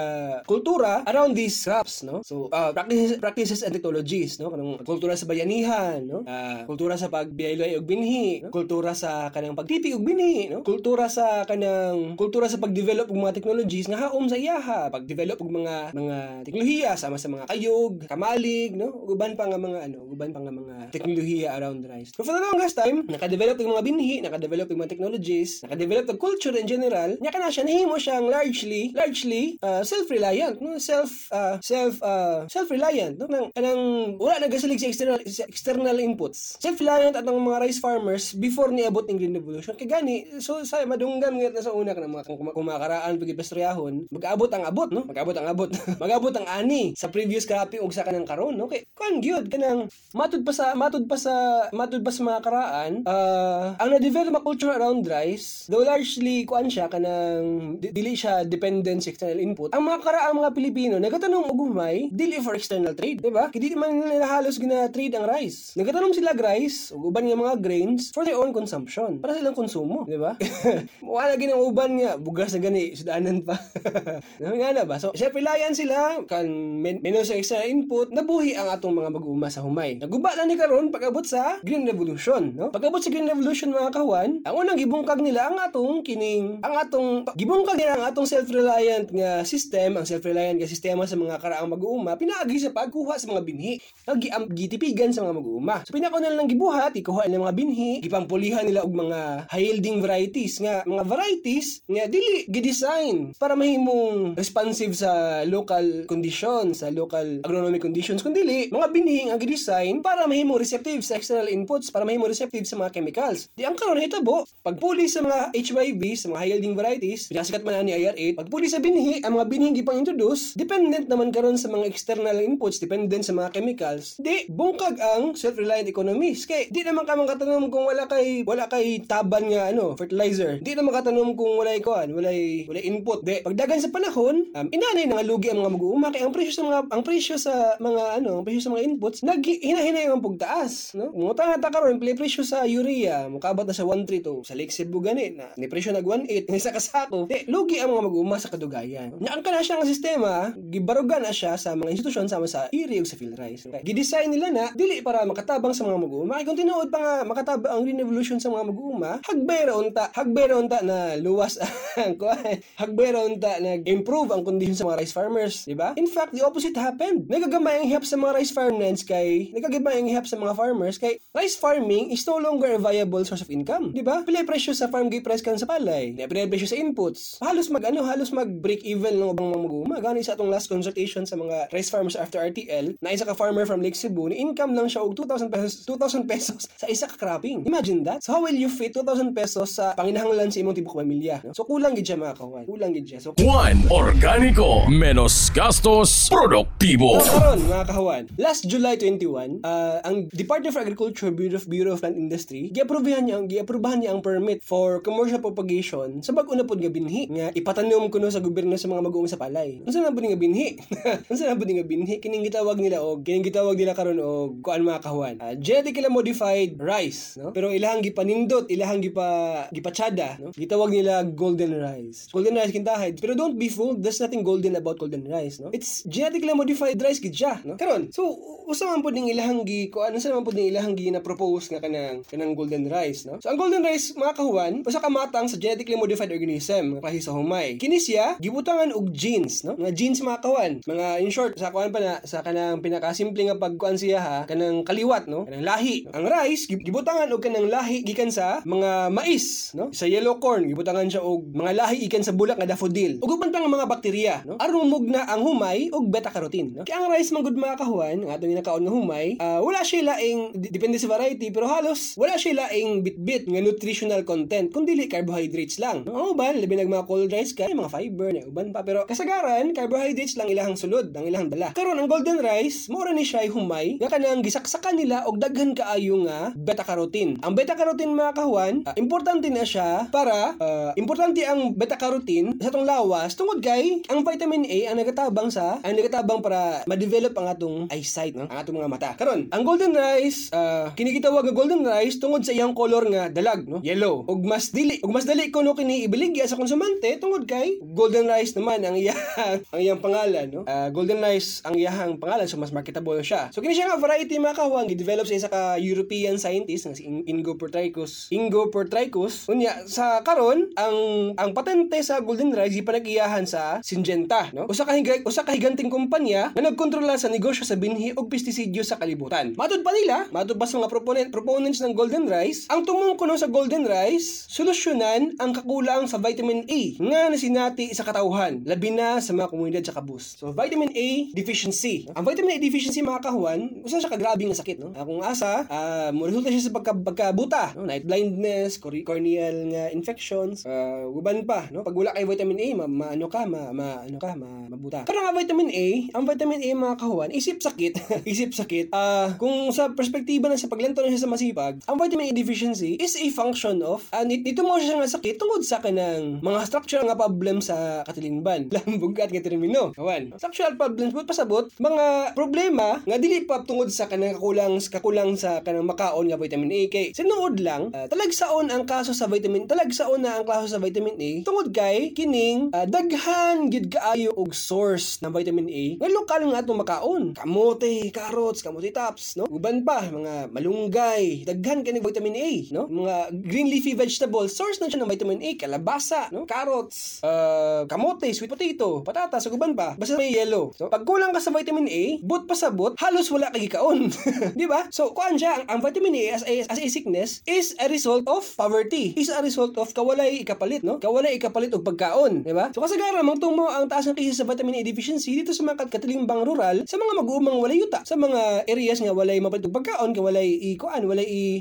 kultura 0.49 1.05
around 1.05 1.37
these 1.37 1.57
crops 1.61 2.01
no? 2.07 2.25
So 2.25 2.49
uh, 2.53 2.73
practices 2.73 3.19
practices 3.21 3.61
and 3.61 3.73
technologies 3.75 4.39
no? 4.41 4.49
Kanang 4.53 4.68
kultura 4.85 5.17
sa 5.17 5.25
bayanihan 5.25 6.05
no? 6.05 6.27
Uh, 6.29 6.69
kultura 6.69 7.01
sa 7.01 7.09
pagbiyaylay 7.09 7.79
og 7.81 7.87
binhi 7.89 8.45
no? 8.45 8.53
kultura 8.53 8.93
sa 8.93 9.33
kanang 9.33 9.57
pagtipi 9.57 9.97
og 9.97 10.05
binhi 10.05 10.53
no? 10.53 10.61
Kultura 10.67 11.09
sa 11.09 11.49
kanang 11.49 12.19
kultura 12.19 12.51
sa 12.51 12.61
pagdevelop 12.61 13.09
og 13.09 13.19
mga 13.25 13.37
technologies 13.41 13.89
nga 13.89 14.09
haom 14.09 14.29
sa 14.29 14.37
iyaha. 14.37 14.93
Pagdevelop 14.93 15.39
og 15.41 15.51
mga 15.51 15.75
mga 15.97 16.17
teknolohiya 16.45 16.91
sama 17.01 17.17
sa 17.17 17.33
mga 17.33 17.49
kayog 17.49 18.05
kamalig 18.11 18.77
no? 18.77 18.93
Uban 19.09 19.39
pa 19.39 19.49
nga 19.49 19.57
mga 19.57 19.79
ano 19.89 20.05
uban 20.05 20.35
pa 20.35 20.43
nga 20.43 20.53
mga 20.53 20.93
teknolohiya 20.93 21.57
around 21.57 21.87
rice. 21.87 22.13
So 22.13 22.27
for 22.27 22.35
the 22.37 22.43
longest 22.43 22.77
time 22.77 23.07
naka-develop 23.07 23.57
og 23.63 23.79
mga 23.79 23.85
binhi 23.87 24.15
naka-develop 24.25 24.69
og 24.69 24.79
mga 24.85 24.93
technologies 24.93 25.63
naka-develop 25.65 26.07
og 26.13 26.19
culture 26.19 26.57
in 26.59 26.67
general 26.67 27.15
nya 27.23 27.31
kana 27.31 27.53
siya 27.53 27.65
nahimo 27.65 27.97
siyang 27.97 28.27
largely 28.27 28.91
largely 28.93 29.57
uh, 29.63 29.87
self-reliant 29.87 30.59
no? 30.59 30.77
Self 30.83 31.31
uh, 31.31 31.57
self 31.63 32.01
uh, 32.03 32.45
self-reliant 32.51 33.21
no? 33.21 33.31
Nang 33.31 33.55
kanang 33.55 34.17
wala 34.19 34.51
nagasalig 34.59 34.83
sa 34.83 34.91
external 34.91 35.19
sa 35.23 35.45
external 35.47 35.97
inputs 36.03 36.59
self-reliant 36.59 37.15
atong 37.15 37.39
mga 37.39 37.63
rice 37.63 37.79
farmers 37.79 38.35
before 38.35 38.75
niabot 38.75 39.07
ning 39.07 39.23
green 39.23 39.39
revolution 39.39 39.79
kay 39.79 39.87
gani 39.87 40.27
so 40.43 40.59
sa 40.67 40.83
madunggan 40.83 41.39
ngat 41.39 41.55
na 41.55 41.63
sa 41.63 41.71
una 41.71 41.95
kanang 41.95 42.19
mga 42.19 42.27
kumakaraan 42.59 43.15
pag 43.23 43.31
ipastriyahon 43.31 44.11
mag-abot 44.11 44.51
ang 44.51 44.67
abot 44.67 44.89
no? 44.91 45.07
Mag-abot 45.07 45.37
ang 45.39 45.47
abot. 45.47 45.71
Mag-abot 46.03 46.35
ang 46.35 46.49
ani 46.51 46.97
sa 46.99 47.07
previous 47.07 47.47
cropping 47.47 47.79
ug 47.79 47.95
sa 47.95 48.03
kanang 48.03 48.27
karon 48.27 48.59
no? 48.59 48.67
Kay 48.67 48.83
kan 48.99 49.23
gyud 49.23 49.47
kanang 49.47 49.87
matud 50.11 50.43
pa 50.43 50.51
sa 50.51 50.75
matud 50.75 51.07
pa 51.07 51.15
sa 51.15 51.69
matud 51.71 52.03
pa 52.03 52.11
sa 52.11 52.27
mga 52.27 52.41
karaan 52.43 52.93
uh, 53.07 53.79
ang 53.79 53.89
na-develop 53.95 54.35
na 54.35 54.43
culture 54.43 54.75
around 54.75 55.07
rice 55.07 55.71
though 55.71 55.87
largely 55.87 56.43
kuan 56.43 56.67
siya 56.67 56.91
kanang 56.91 57.79
di- 57.79 57.95
dili 57.95 58.19
siya 58.19 58.43
dependent 58.43 59.07
sa 59.07 59.15
external 59.15 59.39
input 59.39 59.71
ang 59.71 59.87
mga 59.87 60.03
karaang 60.03 60.35
mga 60.35 60.51
Pilipino 60.51 60.95
nagatanong 60.99 61.47
og 61.47 61.59
humay 61.59 62.11
dili 62.11 62.43
for 62.43 62.59
external 62.59 62.97
trade 62.97 63.23
di 63.23 63.31
ba? 63.31 63.53
Kay 63.53 63.61
di 63.63 63.77
man 63.79 63.95
nila 63.95 64.27
halos 64.49 64.65
gina 64.65 64.89
trade 64.89 65.13
ang 65.13 65.29
rice. 65.29 65.77
Nagatanong 65.77 66.17
sila 66.17 66.33
rice 66.33 66.89
ug 66.97 67.13
uban 67.13 67.29
nga 67.29 67.37
mga 67.37 67.61
grains 67.61 68.09
for 68.17 68.25
their 68.25 68.41
own 68.41 68.49
consumption 68.57 69.21
para 69.21 69.37
silang 69.37 69.53
konsumo 69.53 70.09
di 70.09 70.17
ba? 70.17 70.41
Wala 71.05 71.37
gid 71.37 71.53
ang 71.53 71.61
uban 71.61 72.01
nga 72.01 72.17
bugas 72.17 72.57
na 72.57 72.65
gani 72.65 72.97
sudanan 72.97 73.45
pa. 73.45 73.61
No 74.41 74.57
nga 74.57 74.73
na 74.73 74.89
ba? 74.89 74.97
So 74.97 75.13
self-reliant 75.13 75.77
sila 75.77 76.25
kan 76.25 76.49
men- 76.81 77.05
menos 77.05 77.29
sa 77.29 77.37
external 77.37 77.69
input 77.69 78.09
nabuhi 78.09 78.57
ang 78.57 78.73
atong 78.73 78.97
mga 78.97 79.13
mag-uuma 79.21 79.53
sa 79.53 79.61
humay. 79.61 80.01
Naguba 80.01 80.33
na 80.33 80.49
ni 80.49 80.57
karon 80.57 80.89
pag-abot 80.89 81.29
sa 81.29 81.61
green 81.61 81.85
revolution 81.85 82.57
no? 82.57 82.73
Pag-abot 82.73 83.05
sa 83.05 83.13
green 83.13 83.29
revolution 83.29 83.69
mga 83.69 83.93
kawan 83.93 84.41
ang 84.49 84.55
unang 84.57 84.81
gibungkag 84.81 85.21
nila 85.21 85.53
ang 85.53 85.61
atong 85.61 86.01
kining 86.01 86.65
ang 86.65 86.73
atong 86.73 87.29
gibungkag 87.37 87.77
nila 87.77 88.01
ang 88.01 88.05
atong 88.09 88.25
self-reliant 88.25 89.13
nga 89.13 89.45
system 89.45 90.01
ang 90.01 90.09
self-reliant 90.09 90.57
nga 90.57 90.71
sistema 90.71 91.05
sa 91.05 91.21
mga 91.21 91.37
karaang 91.37 91.69
mag-uuma 91.69 92.17
pinaagi 92.17 92.57
sa 92.57 92.73
pagkuha 92.73 93.21
sa 93.21 93.29
mga 93.29 93.43
binhi. 93.45 93.83
Kag 94.07 94.38
gi- 94.47 94.69
gitipigan 94.69 95.11
sa 95.11 95.25
mga 95.25 95.41
mag-uuma. 95.41 95.77
So 95.89 95.97
pinako 95.97 96.21
nila 96.21 96.39
ng 96.39 96.51
gibuhat 96.53 96.93
ikuha 96.95 97.27
nila 97.27 97.49
mga 97.49 97.57
binhi 97.57 97.93
gipampulihan 98.05 98.65
nila 98.69 98.85
og 98.85 98.95
mga 98.95 99.21
high 99.49 99.65
yielding 99.65 99.99
varieties 100.05 100.61
nga 100.61 100.85
mga 100.85 101.03
varieties 101.09 101.81
nga 101.89 102.05
dili 102.07 102.45
gidesign 102.47 103.33
para 103.41 103.57
mahimong 103.57 104.37
responsive 104.37 104.93
sa 104.95 105.43
local 105.49 106.05
conditions 106.05 106.85
sa 106.85 106.93
local 106.93 107.43
agronomic 107.43 107.83
conditions. 107.83 108.21
Kundi 108.21 108.45
mga 108.71 108.89
binhi 108.93 109.33
nga 109.33 109.41
gidesign 109.41 110.05
para 110.05 110.29
mahimong 110.29 110.61
receptive 110.61 111.01
sa 111.01 111.17
external 111.17 111.49
inputs 111.49 111.89
para 111.89 112.05
mahimong 112.05 112.31
receptive 112.31 112.69
sa 112.69 112.77
mga 112.77 112.93
chemicals. 112.95 113.49
Di 113.57 113.65
ang 113.65 113.75
karon 113.75 113.99
hitabo 113.99 114.45
pagpuli 114.61 115.09
sa 115.09 115.25
mga 115.25 115.57
HYV 115.57 116.03
sa 116.15 116.27
mga 116.29 116.39
high 116.45 116.51
yielding 116.53 116.77
varieties 116.77 117.33
pinasikat 117.33 117.65
man 117.65 117.89
ni 117.89 117.97
IR8 117.97 118.35
pagpuli 118.37 118.67
sa 118.69 118.83
binhi 118.83 119.25
ang 119.25 119.39
mga 119.39 119.47
binhi 119.49 119.71
gipang 119.73 120.03
introduce 120.03 120.53
dependent 120.59 121.07
naman 121.09 121.33
karon 121.33 121.57
sa 121.57 121.71
mga 121.73 121.89
external 121.89 122.37
inputs 122.37 122.83
dependent 122.83 123.25
sa 123.25 123.33
mga 123.33 123.55
chemicals 123.55 124.19
di 124.29 124.45
bungkag 124.53 125.01
ang 125.01 125.33
self-reliant 125.33 125.89
economies. 125.89 126.45
Kay 126.45 126.69
di 126.69 126.85
naman 126.85 127.09
ka 127.09 127.17
makatanom 127.17 127.73
kung 127.73 127.89
wala 127.89 128.05
kay 128.05 128.45
wala 128.45 128.69
kay 128.69 129.01
taban 129.09 129.49
nga 129.49 129.73
ano 129.73 129.97
fertilizer. 129.97 130.61
Di 130.61 130.77
naman 130.77 130.93
katanom 130.93 131.33
kung 131.33 131.57
wala 131.57 131.73
kuan 131.81 132.13
wala 132.13 132.29
wala 132.69 132.81
input. 132.85 133.25
Di 133.25 133.41
pagdagan 133.41 133.81
sa 133.81 133.89
panahon 133.89 134.53
um, 134.53 134.67
inanay 134.69 135.09
na 135.09 135.17
nga 135.17 135.25
lugi 135.25 135.49
ang 135.49 135.65
mga 135.65 135.73
mag-uuma. 135.73 136.13
Kay 136.13 136.29
ang 136.29 136.37
presyo 136.37 136.53
sa 136.53 136.65
mga 136.69 136.79
ang 136.93 137.03
presyo 137.03 137.37
sa 137.41 137.55
mga 137.81 138.03
ano 138.21 138.31
ang 138.41 138.45
presyo 138.45 138.69
sa 138.69 138.73
mga 138.77 138.85
inputs 138.85 139.25
nag 139.25 139.41
hinahinay 139.41 140.13
ang 140.13 140.21
pagtaas 140.21 140.93
no? 140.93 141.09
Mutang 141.17 141.57
ata 141.57 141.73
karon 141.73 141.97
play 141.97 142.13
presyo 142.13 142.45
sa 142.45 142.69
urea 142.69 143.33
mukabot 143.33 143.65
na 143.65 143.73
sa 143.73 143.89
132 143.89 144.45
sa 144.45 144.53
Lake 144.53 144.75
Cebu 144.75 145.01
gani 145.01 145.33
na 145.33 145.49
ni 145.57 145.73
presyo 145.73 145.97
nag 145.97 146.05
18 146.05 146.53
sa 146.69 146.77
kasako. 146.77 147.25
Di 147.25 147.49
lugi 147.49 147.81
ang 147.81 147.97
mga 147.97 148.13
mag-uuma 148.13 148.37
sa 148.37 148.53
kadugayan. 148.53 149.17
Nya 149.17 149.33
ang 149.33 149.41
kana 149.41 149.65
siya 149.65 149.81
nga 149.81 149.89
sistema 149.89 150.53
gibarugan 150.53 151.25
na 151.25 151.33
siya 151.33 151.57
sa 151.57 151.73
mga 151.73 151.97
institusyon 151.97 152.29
sama 152.29 152.45
sa 152.45 152.69
IRI 152.69 153.01
ug 153.01 153.09
sa 153.09 153.17
PhilRice 153.17 153.71
okay. 153.71 153.83
Gidesign 154.19 154.35
nila 154.35 154.49
na 154.51 154.65
dili 154.75 154.99
para 154.99 155.23
makatabang 155.23 155.71
sa 155.71 155.87
mga 155.87 155.99
mag-uuma. 156.03 156.43
Kay 156.43 156.47
kung 156.51 156.59
tinuod 156.59 156.91
pa 156.91 156.99
nga 156.99 157.15
makatabang 157.23 157.71
ang 157.71 157.83
green 157.87 158.03
revolution 158.03 158.43
sa 158.43 158.51
mga 158.51 158.75
mag-uuma 158.75 159.23
hagbay 159.23 159.71
ra 159.71 159.75
unta 159.79 160.11
hagbay 160.11 160.45
ra 160.51 160.57
unta 160.59 160.79
na 160.83 161.15
luwas 161.15 161.55
ang 162.03 162.19
kuan 162.19 162.59
hagbay 162.83 163.15
ra 163.15 163.23
unta 163.23 163.63
nag-improve 163.63 164.35
ang 164.35 164.43
condition 164.43 164.75
sa 164.75 164.91
mga 164.91 164.99
rice 164.99 165.15
farmers 165.15 165.55
di 165.71 165.79
ba? 165.79 165.95
In 165.95 166.11
fact 166.11 166.35
the 166.35 166.43
opposite 166.43 166.75
happened. 166.75 167.31
Nagagamay 167.31 167.79
ang 167.79 167.87
hiyap 167.87 168.03
sa 168.03 168.19
mga 168.19 168.33
rice 168.43 168.51
farmlands 168.51 169.07
kay 169.07 169.55
nagagamay 169.55 170.03
ang 170.03 170.09
hiyap 170.11 170.27
sa 170.27 170.35
mga 170.35 170.53
farmers 170.59 170.99
kay 170.99 171.23
rice 171.31 171.55
farming 171.55 172.11
is 172.11 172.27
no 172.27 172.43
longer 172.43 172.75
a 172.75 172.81
viable 172.83 173.23
source 173.23 173.47
of 173.47 173.51
income 173.55 173.95
di 173.95 174.03
ba? 174.03 174.27
Pila 174.27 174.43
presyo 174.43 174.75
sa 174.75 174.91
farm 174.91 175.07
gate 175.07 175.23
price 175.23 175.45
kan 175.45 175.55
sa 175.55 175.69
palay. 175.69 176.19
Pila 176.19 176.51
presyo 176.51 176.67
sa 176.67 176.75
inputs. 176.75 177.39
Halos 177.39 177.71
mag 177.71 177.87
ano 177.87 178.03
halos 178.03 178.35
mag 178.35 178.51
break 178.51 178.83
even 178.83 179.23
ng 179.23 179.31
ubang 179.31 179.55
mga 179.55 179.63
mag-uuma. 179.63 179.97
Gani 180.03 180.27
sa 180.27 180.35
atong 180.35 180.51
last 180.51 180.67
consultation 180.67 181.23
sa 181.23 181.39
mga 181.39 181.71
rice 181.71 181.91
farmers 181.93 182.19
after 182.19 182.43
RTL 182.43 182.99
na 182.99 183.15
isa 183.15 183.23
ka 183.23 183.37
farmer 183.37 183.63
from 183.69 183.79
Lake 183.79 183.95
Cebu 184.09 184.33
ni 184.33 184.41
income 184.41 184.73
lang 184.73 184.89
siya 184.89 185.05
og 185.05 185.13
2,000 185.13 185.53
pesos 185.53 185.85
2,000 185.85 186.25
pesos 186.25 186.65
sa 186.65 186.89
isa 186.89 187.05
ka 187.05 187.21
cropping 187.21 187.69
imagine 187.69 188.01
that 188.01 188.25
so 188.25 188.33
how 188.33 188.41
will 188.41 188.57
you 188.57 188.73
fit 188.73 188.97
2,000 188.97 189.37
pesos 189.37 189.77
sa 189.77 189.93
panginahanglan 189.93 190.49
sa 190.49 190.65
imong 190.65 190.73
tibok 190.73 190.97
pamilya 191.05 191.45
no? 191.45 191.53
so 191.53 191.69
kulang 191.69 191.93
gid 191.93 192.09
siya 192.09 192.17
mga 192.17 192.41
kawan 192.41 192.65
kulang 192.65 192.97
gid 192.97 193.05
siya 193.05 193.21
so 193.21 193.37
Juan 193.37 193.85
Organico 193.93 194.89
Menos 194.89 195.53
gastos 195.53 196.33
Produktibo 196.33 197.21
So, 197.21 197.35
karon 197.35 197.61
mga 197.67 197.85
kahawan, 197.91 198.23
last 198.39 198.71
July 198.71 198.95
21, 198.95 199.67
ah, 199.67 199.99
ang 200.07 200.31
Department 200.31 200.71
of 200.71 200.79
Agriculture 200.79 201.35
Bureau 201.35 201.59
of, 201.59 201.67
Bureau 201.67 201.93
of 201.99 202.01
Plant 202.01 202.15
Industry, 202.15 202.71
giaprobahan 202.71 203.27
niya 203.27 203.37
ang 203.43 203.51
giaprobahan 203.51 203.99
niya 204.01 204.15
ang 204.15 204.23
permit 204.23 204.63
for 204.63 205.03
commercial 205.03 205.43
propagation 205.43 206.23
sa 206.23 206.31
bag-o 206.31 206.55
na 206.55 206.63
pod 206.63 206.79
nga 206.79 206.89
binhi 206.89 207.27
nga 207.27 207.51
ipatanom 207.51 208.07
kuno 208.07 208.31
sa 208.31 208.39
gobyerno 208.39 208.79
sa 208.79 208.87
mga 208.87 209.03
mag-uong 209.03 209.27
sa 209.27 209.35
palay. 209.35 209.83
Unsa 209.83 209.99
na 209.99 210.15
nga 210.15 210.39
binhi? 210.39 210.79
Unsa 211.31 211.51
na 211.51 211.59
nga 211.59 211.87
binhi? 211.87 212.23
Kining 212.23 212.47
gitawag 212.47 212.79
nila 212.79 213.03
og 213.03 213.27
kining 213.27 213.43
gitawag 213.43 213.75
nila 213.75 213.98
karon 213.99 214.23
og 214.23 214.63
kuan 214.63 214.87
mga 214.87 215.03
kahuan. 215.03 215.35
Uh, 215.43 215.59
genetically 215.59 216.07
modified 216.07 216.79
rice, 216.79 217.35
no? 217.35 217.51
Pero 217.51 217.75
ilahang 217.75 217.99
gipanindot, 217.99 218.71
ilahang 218.71 219.03
gipa 219.03 219.67
gipachada, 219.75 220.39
no? 220.39 220.55
Gitawag 220.55 220.95
nila 220.95 221.27
golden 221.27 221.75
rice. 221.83 222.31
Golden 222.31 222.55
rice 222.55 222.71
kintahay. 222.71 223.19
Pero 223.19 223.35
don't 223.35 223.59
be 223.59 223.67
fooled, 223.67 223.99
there's 223.99 224.23
nothing 224.23 224.47
golden 224.47 224.79
about 224.79 225.03
golden 225.03 225.27
rice, 225.27 225.59
no? 225.59 225.75
It's 225.75 226.07
genetically 226.07 226.55
modified 226.55 226.95
rice 227.03 227.19
gid 227.19 227.35
no? 227.67 227.75
Karon, 227.75 228.15
so 228.15 228.39
usa 228.71 228.87
man 228.87 229.03
pud 229.03 229.17
ning 229.17 229.33
ilahang 229.35 229.67
gi 229.67 229.91
kuan 229.91 230.15
usa 230.15 230.31
man 230.31 230.47
pud 230.47 230.55
ning 230.55 230.71
ilahang 230.71 230.95
gi 230.95 231.11
na 231.11 231.25
propose 231.25 231.73
nga 231.75 231.83
kanang 231.83 232.23
kanang 232.29 232.55
golden 232.55 232.87
rice, 232.87 233.27
no? 233.27 233.43
So 233.43 233.51
ang 233.51 233.59
golden 233.59 233.83
rice 233.83 234.15
mga 234.15 234.39
kahuan, 234.39 234.73
usa 234.87 235.03
ka 235.03 235.11
matang 235.11 235.51
sa 235.51 235.59
genetically 235.59 235.99
modified 235.99 236.31
organism 236.31 236.95
nga 236.95 237.03
klase 237.03 237.27
sa 237.27 237.35
humay. 237.35 237.81
Kini 237.81 237.99
siya 237.99 238.39
gibutangan 238.39 238.95
og 238.95 239.11
genes, 239.11 239.67
no? 239.67 239.75
Mga 239.75 239.93
genes 239.97 240.21
mga 240.23 240.41
kahuan. 240.45 240.73
Mga 240.87 241.07
in 241.25 241.33
short 241.33 241.57
sa 241.57 241.73
kuan 241.75 241.91
pa 241.91 241.99
na 241.99 242.21
sa 242.23 242.45
kanang 242.45 242.85
pinakasimple 242.85 243.41
nga 243.49 243.57
pagkuan 243.89 243.97
siya 243.97 244.21
ha, 244.21 244.39
kanang 244.45 244.85
kaliwat, 244.85 245.25
no? 245.33 245.49
Kanang 245.49 245.65
lahi. 245.65 246.05
Ang 246.13 246.29
rice 246.29 246.69
gibutangan 246.69 247.33
og 247.33 247.41
kanang 247.41 247.73
lahi 247.73 248.05
gikan 248.05 248.29
sa 248.29 248.61
mga 248.69 249.09
mais, 249.09 249.73
no? 249.73 249.89
Sa 249.97 250.05
yellow 250.05 250.37
corn 250.37 250.69
gibutangan 250.69 251.09
siya 251.09 251.25
og 251.25 251.49
mga 251.57 251.73
lahi 251.73 252.05
gikan 252.05 252.21
sa 252.21 252.37
bulak 252.37 252.61
nga 252.61 252.69
daffodil. 252.69 253.17
Ug 253.25 253.41
uban 253.41 253.49
pa 253.49 253.65
nga 253.65 253.71
mga 253.71 253.89
bakterya, 253.89 254.35
no? 254.45 254.61
Aron 254.61 254.93
mugna 254.93 255.25
ang 255.25 255.41
humay 255.41 255.89
og 255.89 256.13
beta 256.13 256.29
carotene, 256.29 256.77
no? 256.77 256.85
Kaya 256.85 257.01
ang 257.01 257.09
rice 257.09 257.33
man 257.33 257.41
gud 257.41 257.57
mga 257.57 257.81
kahuan, 257.81 258.29
nga 258.29 258.37
atong 258.37 258.53
ginakaon 258.53 258.85
nga 258.85 258.93
humay, 258.93 259.27
uh, 259.41 259.61
wala 259.65 259.81
siya 259.81 260.13
laing 260.13 260.53
depende 260.69 261.01
sa 261.01 261.09
variety 261.09 261.49
pero 261.49 261.65
halos 261.65 262.13
wala 262.21 262.37
siya 262.37 262.69
laing 262.69 263.01
bit-bit 263.01 263.49
nga 263.49 263.65
nutritional 263.65 264.21
content 264.29 264.69
kun 264.69 264.85
dili 264.85 265.09
carbohydrates 265.09 265.81
lang. 265.81 266.05
No? 266.05 266.13
Ang 266.13 266.37
uban 266.37 266.61
labi 266.61 266.77
nag 266.77 266.93
mga 266.93 267.09
cold 267.09 267.33
rice 267.33 267.57
kay 267.57 267.73
mga 267.73 267.89
fiber 267.89 268.29
na 268.37 268.45
uban 268.45 268.69
pa 268.75 268.85
pero 268.85 269.09
kasagaran 269.09 269.73
carbohydrates 269.73 270.37
lang 270.37 270.53
ilahang 270.53 270.77
sulod, 270.77 271.09
ang 271.17 271.25
ilahang 271.25 271.49
dala. 271.49 271.73
Karon 271.73 271.97
ang 271.97 272.11
golden 272.11 272.45
rice, 272.45 272.91
mura 272.93 273.15
ni 273.15 273.25
siya 273.25 273.47
humay 273.49 273.68
nga 273.69 274.09
kanang 274.09 274.41
gisaksakan 274.41 274.97
nila 274.97 275.29
og 275.29 275.37
daghan 275.37 275.77
kaayo 275.77 276.25
nga 276.25 276.57
beta 276.57 276.83
carotene. 276.83 277.37
Ang 277.45 277.53
beta 277.53 277.77
carotene 277.77 278.17
mga 278.17 278.33
kahuan, 278.33 278.83
uh, 278.89 278.97
importante 278.97 279.53
na 279.53 279.69
siya 279.69 280.09
para 280.09 280.57
uh, 280.57 280.91
importante 280.97 281.45
ang 281.45 281.77
beta 281.77 282.01
carotene 282.01 282.57
sa 282.59 282.73
tong 282.73 282.89
lawas 282.89 283.37
tungod 283.37 283.61
kay 283.61 284.01
ang 284.09 284.25
vitamin 284.25 284.65
A 284.65 284.93
ang 284.93 284.97
nagatabang 284.97 285.53
sa 285.53 285.79
ang 285.85 285.95
nagatabang 285.95 286.41
para 286.41 286.83
ma-develop 286.89 287.37
ang 287.37 287.47
atong 287.53 287.77
eyesight 287.93 288.35
no? 288.35 288.49
ang 288.49 288.59
atong 288.59 288.79
mga 288.81 288.91
mata. 288.91 289.11
Karon, 289.19 289.51
ang 289.53 289.63
golden 289.67 289.93
rice, 289.93 290.49
uh, 290.55 290.91
kinikitawag 290.95 291.45
nga 291.45 291.55
golden 291.55 291.83
rice 291.85 292.23
tungod 292.23 292.47
sa 292.47 292.55
iyang 292.55 292.73
color 292.73 293.05
nga 293.11 293.29
dalag, 293.29 293.67
no? 293.67 293.83
Yellow. 293.85 294.25
Ug 294.25 294.47
mas 294.47 294.71
dili, 294.71 295.03
ug 295.03 295.11
mas 295.13 295.27
dali 295.27 295.51
kuno 295.53 295.75
kini 295.75 296.07
ibaligya 296.07 296.47
sa 296.47 296.57
konsumante 296.57 297.19
tungod 297.19 297.45
kay 297.45 297.83
golden 297.83 298.31
rice 298.31 298.55
naman 298.55 298.81
ang 298.87 298.97
iyang 298.97 299.19
ang 299.75 299.81
iyang 299.81 300.01
pangalan, 300.01 300.47
no? 300.49 300.63
Uh, 300.65 300.89
golden 300.95 301.21
rice 301.21 301.61
ang 301.67 301.75
iyang 301.75 302.17
pangalan 302.17 302.47
so 302.47 302.57
mas 302.57 302.73
marketable 302.73 303.19
siya. 303.21 303.51
So 303.51 303.58
kini 303.61 303.75
siya 303.75 303.91
nga 303.91 304.01
variety 304.01 304.39
mga 304.39 304.57
kawang 304.59 304.89
gi-develop 304.89 305.27
sa 305.29 305.37
isa 305.37 305.49
ka 305.51 305.63
European 305.77 306.37
scientist 306.39 306.89
nga 306.89 306.97
si 306.97 307.05
Ingo 307.07 307.55
Portricus. 307.59 308.31
Ingo 308.31 308.71
Portricus. 308.73 309.49
Unya 309.51 309.85
sa 309.89 310.21
karon 310.23 310.71
ang 310.79 310.97
ang 311.37 311.51
patente 311.53 311.99
sa 312.03 312.21
golden 312.23 312.55
rice 312.55 312.79
gipanag-iyahan 312.79 313.45
sa 313.49 313.81
Syngenta, 313.85 314.53
no? 314.55 314.69
Usa 314.71 314.85
ka 314.85 314.95
higay, 314.95 315.25
usa 315.25 315.43
ka 315.43 315.55
higanting 315.55 315.91
kumpanya 315.91 316.53
nga 316.53 316.63
nagkontrola 316.63 317.19
sa 317.19 317.33
negosyo 317.33 317.65
sa 317.65 317.75
binhi 317.75 318.15
og 318.15 318.31
pestisidyo 318.31 318.85
sa 318.85 319.01
kalibutan. 319.01 319.55
Matud 319.59 319.83
pa 319.83 319.91
nila, 319.95 320.29
matud 320.31 320.57
pa 320.61 320.69
sa 320.69 320.79
mga 320.79 320.91
proponent, 320.93 321.29
proponents 321.33 321.81
ng 321.83 321.93
golden 321.97 322.29
rice, 322.29 322.69
ang 322.71 322.85
tumong 322.85 323.19
kuno 323.19 323.35
sa 323.35 323.51
golden 323.51 323.89
rice, 323.89 324.47
solusyonan 324.47 325.35
ang 325.41 325.51
kakulang 325.57 326.07
sa 326.07 326.21
vitamin 326.21 326.65
A 326.69 326.81
nga 327.01 327.21
nasinati 327.33 327.91
sa 327.97 328.05
katawhan, 328.07 328.63
labi 328.69 328.95
na 328.95 329.19
sa 329.19 329.35
mga 329.35 329.51
komunidad 329.51 329.83
sa 329.85 329.97
kabus. 329.97 330.39
So 330.39 330.53
vitamin 330.53 330.93
A 330.95 331.09
deficiency. 331.33 332.07
Ang 332.13 332.25
vitamin 332.25 332.57
A 332.57 332.63
deficiency 332.63 333.01
mga 333.01 333.25
kahuan, 333.49 333.81
usa 333.81 333.97
siya 334.01 334.13
kagrabing 334.13 334.53
nga 334.53 334.61
sakit, 334.61 334.77
no? 334.77 334.93
Uh, 334.93 335.05
kung 335.09 335.25
asa, 335.25 335.65
uh, 335.65 336.13
resulta 336.13 336.53
siya 336.53 336.69
sa 336.69 336.75
pagka, 336.77 336.93
pagkabuta, 336.93 337.73
no? 337.81 337.89
Night 337.89 338.05
blindness, 338.05 338.77
corneal 338.81 339.57
nga 339.73 339.89
infections, 339.89 340.69
uh, 340.69 341.09
uban 341.09 341.49
pa, 341.49 341.73
no? 341.73 341.81
Pag 341.81 341.97
wala 341.97 342.13
kay 342.13 342.29
vitamin 342.29 342.61
A, 342.61 342.69
ma, 342.85 342.87
ma 342.87 343.07
ano 343.17 343.27
ka, 343.33 343.49
ma, 343.49 343.73
ma 343.73 344.05
ano 344.05 344.19
ka, 344.21 344.37
ma, 344.37 344.69
mabuta. 344.69 345.09
Pero 345.09 345.25
nga 345.25 345.33
vitamin 345.33 345.73
A, 345.73 345.89
ang 346.13 346.25
vitamin 346.29 346.61
A 346.61 346.69
mga 346.77 346.97
kahuan, 347.01 347.31
isip 347.33 347.65
sakit, 347.65 347.93
isip 348.33 348.53
sakit. 348.53 348.93
Ah, 348.93 349.01
uh, 349.01 349.27
kung 349.41 349.73
sa 349.73 349.89
perspektiba 349.97 350.53
na 350.53 350.61
sa 350.61 350.69
paglantaw 350.69 351.05
na 351.05 351.13
siya 351.13 351.25
sa 351.25 351.33
masipag, 351.33 351.81
ang 351.89 351.97
vitamin 351.97 352.29
A 352.29 352.33
deficiency 352.37 353.01
is 353.01 353.17
a 353.17 353.29
function 353.33 353.81
of 353.81 354.05
uh, 354.13 354.25
nito 354.29 354.61
mo 354.61 354.77
siya 354.77 355.01
nga 355.01 355.09
sakit 355.09 355.41
tungod 355.41 355.65
sa 355.65 355.81
kanang 355.81 356.45
mga 356.45 356.61
structural 356.69 357.09
nga 357.09 357.17
problem 357.17 357.65
sa 357.65 358.05
katilingban. 358.05 358.69
Lambog 358.75 359.17
at 359.23 359.33
termino. 359.33 359.95
Kawan. 359.95 360.35
Structural 360.37 360.75
problems 360.75 361.15
but 361.15 361.25
pasabot 361.31 361.71
mga 361.79 362.35
problema 362.35 362.99
nga 363.07 363.17
dili 363.21 363.38
pa 363.45 363.63
tungod 363.63 363.93
sa 363.93 364.09
kanang 364.09 364.35
kakulang 364.35 364.81
kakulang 364.81 365.37
sa 365.37 365.61
kanang 365.63 365.87
makaon 365.87 366.27
nga 366.33 366.41
vitamin 366.41 366.73
A 366.73 366.81
kay 366.89 367.13
sinuod 367.13 367.61
lang 367.61 367.93
uh, 367.93 368.07
talagsaon 368.09 368.73
ang 368.73 368.89
kaso 368.89 369.13
sa 369.13 369.29
vitamin 369.29 369.69
talagsaon 369.69 370.25
na 370.25 370.41
ang 370.41 370.45
kaso 370.49 370.67
sa 370.67 370.81
vitamin 370.81 371.15
A 371.21 371.31
tungod 371.45 371.71
kay 371.71 372.17
kining 372.17 372.73
uh, 372.73 372.89
daghan 372.89 373.69
gid 373.69 373.93
kaayo 373.93 374.33
og 374.35 374.57
source 374.57 375.21
ng 375.23 375.31
vitamin 375.31 375.69
A 375.69 375.85
nga 376.01 376.09
lokal 376.09 376.43
nga 376.49 376.63
atong 376.65 376.81
makaon. 376.81 377.23
Kamote 377.37 378.11
carrots 378.15 378.65
kamote 378.65 378.91
tops 378.91 379.37
no? 379.39 379.47
Uban 379.51 379.85
pa 379.85 380.03
mga 380.09 380.51
malunggay 380.51 381.45
daghan 381.45 381.85
kani 381.85 382.01
vitamin 382.01 382.37
A 382.39 382.51
no? 382.73 382.89
Mga 382.89 383.17
green 383.45 383.69
leafy 383.69 383.93
vegetables 383.93 384.57
source 384.57 384.81
na 384.81 384.89
siya 384.89 385.03
ng 385.03 385.11
vitamin 385.11 385.43
A 385.45 385.51
kalabasa 385.59 386.33
no? 386.33 386.49
Carrots 386.49 387.21
uh, 387.21 387.85
kamote 387.85 388.33
sweet 388.33 388.51
potato 388.51 389.05
patatas 389.05 389.47
ug 389.47 389.61
uban 389.61 389.77
pa 389.77 389.95
basta 389.99 390.17
may 390.17 390.33
yellow 390.33 390.71
so 390.75 390.89
pag 390.89 391.05
kulang 391.05 391.31
ka 391.35 391.41
sa 391.43 391.53
vitamin 391.53 391.89
A 391.89 392.05
but 392.25 392.49
pasabot 392.49 392.95
halos 392.97 393.28
wala 393.33 393.53
kay 393.53 393.69
kaon 393.69 394.11
di 394.61 394.67
ba? 394.69 394.89
So 394.93 395.13
kuan 395.13 395.37
siya 395.37 395.63
ang, 395.63 395.65
ang 395.69 395.81
vitamin 395.85 396.17
A 396.19 396.41
as 396.41 396.43
a, 396.45 396.55
as 396.69 396.79
a 396.79 396.89
sickness 396.89 397.41
is 397.45 397.77
a 397.79 397.87
result 397.89 398.25
of 398.27 398.45
poverty. 398.57 399.15
Is 399.17 399.33
a 399.33 399.41
result 399.45 399.77
of 399.79 399.93
kawalay 399.93 400.43
ikapalit 400.43 400.83
no? 400.85 401.01
Kawalay 401.01 401.37
ikapalit 401.37 401.73
og 401.75 401.85
pagkaon 401.85 402.43
di 402.45 402.53
ba? 402.55 402.71
So 402.73 402.83
kasagaran 402.85 403.25
mangtong 403.25 403.55
mo 403.55 403.69
ang 403.69 403.87
taas 403.87 404.09
ng 404.09 404.17
cases 404.17 404.41
sa 404.41 404.49
vitamin 404.49 404.81
A 404.81 404.83
deficiency 404.85 405.37
dito 405.39 405.53
sa 405.53 405.65
mga 405.65 405.89
katilimbang 405.91 406.45
rural 406.45 406.85
sa 406.89 406.97
mga 406.97 407.13
mag-uumang 407.23 407.59
walay 407.61 407.81
yuta 407.81 408.03
sa 408.05 408.15
mga 408.15 408.69
areas 408.69 409.01
nga 409.03 409.15
walay 409.15 409.39
mapalit 409.43 409.69
og 409.69 409.75
pagkaon 409.75 410.15
kay 410.15 410.23
walay 410.23 410.49
ikuan 410.75 411.05
walay 411.05 411.27
i 411.29 411.61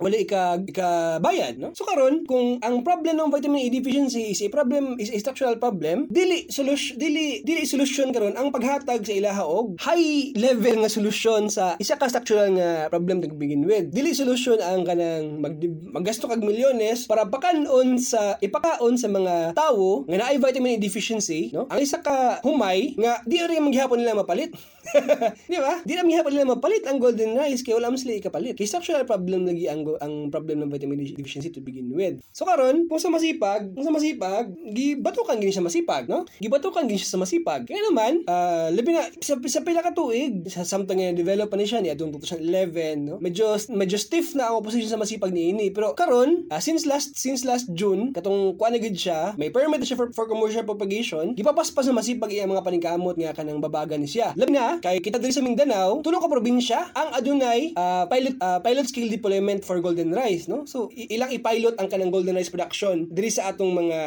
walay 0.00 0.22
ika, 0.24 0.60
ika 0.66 1.18
bayad 1.22 1.60
no? 1.60 1.72
So 1.76 1.86
karon 1.86 2.24
kung 2.24 2.58
ang 2.60 2.82
problem 2.82 3.20
ng 3.20 3.30
vitamin 3.32 3.66
A 3.66 3.68
deficiency 3.70 4.32
is 4.32 4.40
a 4.42 4.48
problem 4.48 4.98
is 5.00 5.10
a 5.10 5.18
structural 5.20 5.56
problem 5.56 6.08
dili 6.10 6.48
solusyon 6.50 6.96
dili 6.98 7.40
dili 7.42 7.62
solusyon 7.64 8.12
karon 8.12 8.34
ang 8.34 8.50
paghatag 8.50 9.02
sa 9.04 9.14
ilaha 9.14 9.44
og 9.46 9.76
high 9.82 10.32
level 10.36 10.82
nga 10.82 10.90
solusyon 10.96 11.52
sa 11.52 11.76
isa 11.76 12.00
ka 12.00 12.08
structural 12.08 12.48
nga 12.56 12.88
problem 12.88 13.20
to 13.20 13.28
begin 13.36 13.68
with. 13.68 13.92
Dili 13.92 14.16
solusyon 14.16 14.64
ang 14.64 14.88
kanang 14.88 15.38
mag, 15.38 15.60
maggasto 15.92 16.24
kag 16.24 16.40
milyones 16.40 17.04
para 17.04 17.28
pakanon 17.28 18.00
sa 18.00 18.40
ipakaon 18.40 18.96
sa 18.96 19.12
mga 19.12 19.52
tawo 19.52 20.08
nga 20.08 20.16
naay 20.16 20.40
vitamin 20.40 20.76
A 20.76 20.82
deficiency 20.82 21.52
no? 21.52 21.68
Ang 21.68 21.80
isa 21.84 22.00
ka 22.00 22.40
humay 22.40 22.96
nga 22.96 23.20
di 23.28 23.38
rin 23.44 23.60
maghihapon 23.60 24.00
nila 24.00 24.16
mapalit 24.16 24.56
di 25.50 25.58
ba? 25.58 25.82
Di 25.82 25.92
na 25.94 26.06
maghihapon 26.06 26.32
nila 26.32 26.52
mapalit 26.56 26.84
ang 26.86 26.98
golden 27.02 27.36
rice 27.36 27.62
kay 27.62 27.74
wala 27.74 27.90
man 27.90 27.98
sila 27.98 28.16
ikapalit. 28.16 28.54
Kay 28.56 28.66
structural 28.68 29.04
problem 29.04 29.46
lagi 29.46 29.66
ang 29.66 29.86
ang 30.00 30.28
problem 30.30 30.64
ng 30.64 30.70
vitamin 30.70 31.02
deficiency 31.02 31.50
to 31.50 31.62
begin 31.62 31.90
with. 31.92 32.22
So 32.30 32.46
karon 32.46 32.86
kung 32.86 33.00
sa 33.00 33.10
masipag 33.10 33.72
kung 33.74 33.84
sa 33.84 33.92
masipag 33.92 34.50
gibatukan 34.70 35.38
gini 35.38 35.52
siya 35.52 35.64
masipag 35.64 36.08
no? 36.10 36.24
Gibatukan 36.38 36.86
gini 36.86 36.98
siya 36.98 37.16
sa 37.16 37.20
masipag. 37.20 37.66
Kaya 37.66 37.80
naman 37.90 38.26
uh, 38.26 38.68
labi 38.72 38.94
na 38.94 39.08
sa, 39.20 39.38
sa 39.38 39.60
pila 39.62 39.82
ka 39.82 39.92
tuig 39.92 40.46
sa 40.50 40.62
something 40.62 40.98
nga 40.98 41.16
develop 41.16 41.50
pa 41.50 41.56
ni 41.58 41.66
siya 41.66 41.82
ni 41.82 41.90
adtong 41.92 42.14
2011 42.14 43.06
no? 43.06 43.16
Medyo 43.18 43.58
medyo 43.74 43.96
stiff 43.98 44.34
na 44.34 44.50
ang 44.50 44.60
opposition 44.62 44.90
sa 44.90 45.00
masipag 45.00 45.32
ni 45.32 45.52
ini. 45.52 45.70
Pero 45.70 45.92
karon 45.92 46.48
uh, 46.50 46.60
since 46.62 46.86
last 46.86 47.14
since 47.18 47.42
last 47.42 47.68
June 47.74 48.14
katong 48.14 48.54
kuan 48.56 48.76
siya 48.76 49.34
may 49.40 49.50
permit 49.50 49.82
siya 49.82 49.98
for, 49.98 50.12
for 50.12 50.28
commercial 50.28 50.62
propagation 50.62 51.32
gipapaspas 51.32 51.88
na 51.88 51.96
masipag 51.96 52.30
iya 52.32 52.48
mga 52.48 52.62
paningkamot 52.62 53.16
nga 53.16 53.32
kanang 53.36 53.62
babaga 53.62 53.96
ni 53.96 54.08
siya. 54.08 54.36
Labi 54.36 54.52
na 54.54 54.75
kay 54.82 55.00
kita 55.00 55.16
diri 55.20 55.32
sa 55.32 55.44
Mindanao 55.44 56.00
tulo 56.04 56.20
ka 56.20 56.28
probinsya. 56.28 56.92
Ang 56.92 57.08
adunay 57.16 57.72
uh, 57.76 58.04
pilot 58.10 58.34
uh, 58.40 58.58
pilot 58.60 58.86
scale 58.88 59.10
deployment 59.10 59.62
for 59.64 59.80
golden 59.80 60.12
rice 60.12 60.46
no? 60.50 60.68
So 60.68 60.92
ilang 60.92 61.32
i-pilot 61.32 61.80
ang 61.80 61.88
kanang 61.88 62.12
golden 62.12 62.36
rice 62.36 62.52
production 62.52 63.08
diri 63.08 63.32
sa 63.32 63.52
atong 63.52 63.72
mga 63.72 64.00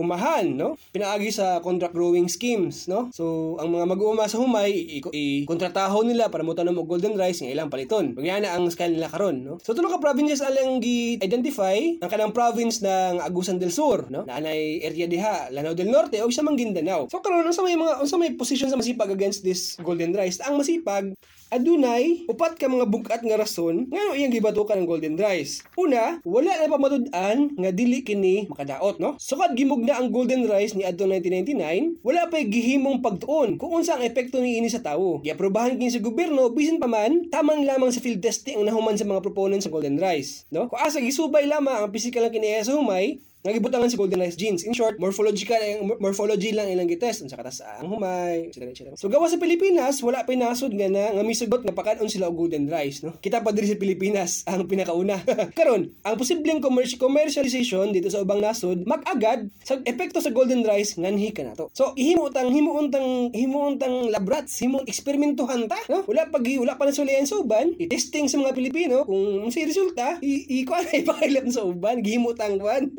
umahan 0.00 0.46
no? 0.56 0.74
Pinaagi 0.90 1.30
sa 1.30 1.60
contract 1.62 1.94
growing 1.94 2.26
schemes 2.26 2.90
no? 2.90 3.12
So 3.14 3.56
ang 3.62 3.72
mga 3.72 3.86
mag-uuma 3.86 4.26
sa 4.26 4.40
humay 4.40 4.72
i-kontrataho 5.12 6.02
nila 6.02 6.32
para 6.32 6.42
mo 6.42 6.56
tanom 6.56 6.80
og 6.80 6.88
golden 6.88 7.14
rice 7.14 7.44
nga 7.44 7.52
ilang 7.52 7.70
paliton. 7.70 8.16
Bagya 8.16 8.42
na 8.42 8.56
ang 8.56 8.68
scale 8.72 8.96
nila 8.96 9.12
karon 9.12 9.44
no? 9.44 9.54
So 9.62 9.76
tulo 9.76 9.92
ka 9.92 10.02
provinces 10.02 10.42
alang 10.42 10.80
gi-identify 10.82 12.02
ang 12.02 12.10
kanang 12.10 12.32
province 12.32 12.82
ng 12.82 13.22
Agusan 13.22 13.60
del 13.60 13.72
Sur 13.72 14.08
no? 14.08 14.24
Na 14.24 14.40
anay 14.40 14.80
area 14.82 15.06
diha 15.06 15.52
Lanao 15.52 15.76
del 15.76 15.92
Norte 15.92 16.18
o 16.20 16.28
sa 16.32 16.44
Manguindanao 16.44 17.08
so 17.08 17.20
karon 17.24 17.48
sa 17.52 17.62
may 17.64 17.76
mga 17.76 18.04
sa 18.04 18.16
may 18.18 18.34
position 18.34 18.68
sa 18.68 18.76
masipag 18.76 19.12
against 19.12 19.40
this 19.46 19.76
golden 19.80 20.12
rice 20.16 20.40
ang 20.40 20.56
masipag 20.56 21.12
adunay 21.46 22.26
upat 22.26 22.58
ka 22.58 22.66
mga 22.66 22.86
bugat 22.90 23.20
nga 23.22 23.38
rason 23.38 23.86
ngano 23.86 24.18
iyang 24.18 24.34
gibatukan 24.34 24.82
ng 24.82 24.88
golden 24.88 25.14
rice. 25.14 25.62
Una, 25.78 26.18
wala 26.26 26.50
na 26.58 26.66
pa 26.66 26.78
matud-an 26.80 27.54
nga 27.54 27.70
dili 27.70 28.02
kini 28.02 28.50
makadaot, 28.50 28.98
no? 28.98 29.14
Sukad 29.22 29.54
gimugna 29.54 29.94
ang 30.00 30.10
golden 30.10 30.50
rice 30.50 30.74
ni 30.74 30.82
adto 30.82 31.06
1999, 31.06 32.02
wala 32.02 32.26
pa 32.26 32.42
gihimong 32.42 32.98
pagtuon 32.98 33.62
kung 33.62 33.78
unsa 33.78 33.94
ang 33.94 34.02
epekto 34.02 34.42
niini 34.42 34.66
sa 34.66 34.82
tawo. 34.82 35.22
Giaprobahan 35.22 35.78
kini 35.78 35.94
sa 35.94 36.02
gobyerno 36.02 36.50
bisan 36.50 36.82
pa 36.82 36.90
man 36.90 37.30
taman 37.30 37.62
lamang 37.62 37.94
sa 37.94 38.02
field 38.02 38.18
testing 38.18 38.58
ang 38.58 38.66
nahuman 38.66 38.98
sa 38.98 39.06
mga 39.06 39.22
proponents 39.22 39.70
sa 39.70 39.72
golden 39.72 40.02
rice, 40.02 40.50
no? 40.50 40.66
Kung 40.66 40.82
asa 40.82 40.98
gisubay 40.98 41.46
lamang 41.46 41.86
ang 41.86 41.94
physical 41.94 42.26
lang 42.26 42.34
kini 42.34 42.58
sa 42.66 42.74
humay, 42.74 43.22
Nagibutangan 43.46 43.86
si 43.86 43.94
Golden 43.94 44.18
Rice 44.26 44.34
Jeans. 44.34 44.66
In 44.66 44.74
short, 44.74 44.98
morphological 44.98 45.54
morphology 46.02 46.50
lang 46.50 46.66
ilang 46.66 46.90
gitest 46.90 47.22
unsa 47.22 47.38
katas 47.38 47.62
ang 47.62 47.86
humay, 47.86 48.50
etc. 48.50 48.74
etc. 48.74 48.80
So 48.98 49.06
gawa 49.06 49.30
sa 49.30 49.38
Pilipinas, 49.38 50.02
wala 50.02 50.26
pa 50.26 50.34
nasod 50.34 50.74
nga 50.74 50.90
na 50.90 51.14
nga 51.14 51.22
misugot 51.22 51.62
nga 51.62 51.70
pakaon 51.70 52.10
sila 52.10 52.26
og 52.26 52.34
Golden 52.34 52.66
Rice, 52.66 53.06
no? 53.06 53.14
Kita 53.14 53.46
pa 53.46 53.54
diri 53.54 53.70
sa 53.70 53.78
Pilipinas 53.78 54.42
ang 54.50 54.66
pinakauna. 54.66 55.22
Karon, 55.58 55.94
ang 56.02 56.14
posibleng 56.18 56.58
commercial 56.58 56.98
commercialization 56.98 57.94
dito 57.94 58.10
sa 58.10 58.18
ubang 58.18 58.42
nasod 58.42 58.82
mag-agad 58.82 59.46
sa 59.62 59.78
epekto 59.86 60.18
sa 60.18 60.34
Golden 60.34 60.66
Rice 60.66 60.98
nganhi 60.98 61.30
kanato. 61.30 61.70
So 61.70 61.94
ihimo 61.94 62.34
tang 62.34 62.50
himuon 62.50 62.90
tang 62.90 63.30
himuon 63.30 63.78
tang 63.78 64.10
labrats, 64.10 64.58
himuon 64.58 64.90
eksperimentuhan 64.90 65.70
ta, 65.70 65.78
no? 65.86 66.02
Wala 66.10 66.26
pag 66.34 66.42
wala 66.42 66.74
pa 66.74 66.82
na 66.82 66.90
sulian 66.90 67.22
sa 67.30 67.38
uban, 67.38 67.78
i-testing 67.78 68.26
sa 68.26 68.42
mga 68.42 68.58
Pilipino 68.58 69.06
kung 69.06 69.46
si 69.54 69.62
resulta, 69.62 70.18
i, 70.18 70.50
i 70.50 70.66
kuan 70.66 70.82
ay 70.90 71.06
pakailan 71.06 71.46
sa 71.54 71.62
uban, 71.62 72.02
gihimo 72.02 72.34
tang 72.34 72.58
kuan. 72.58 72.90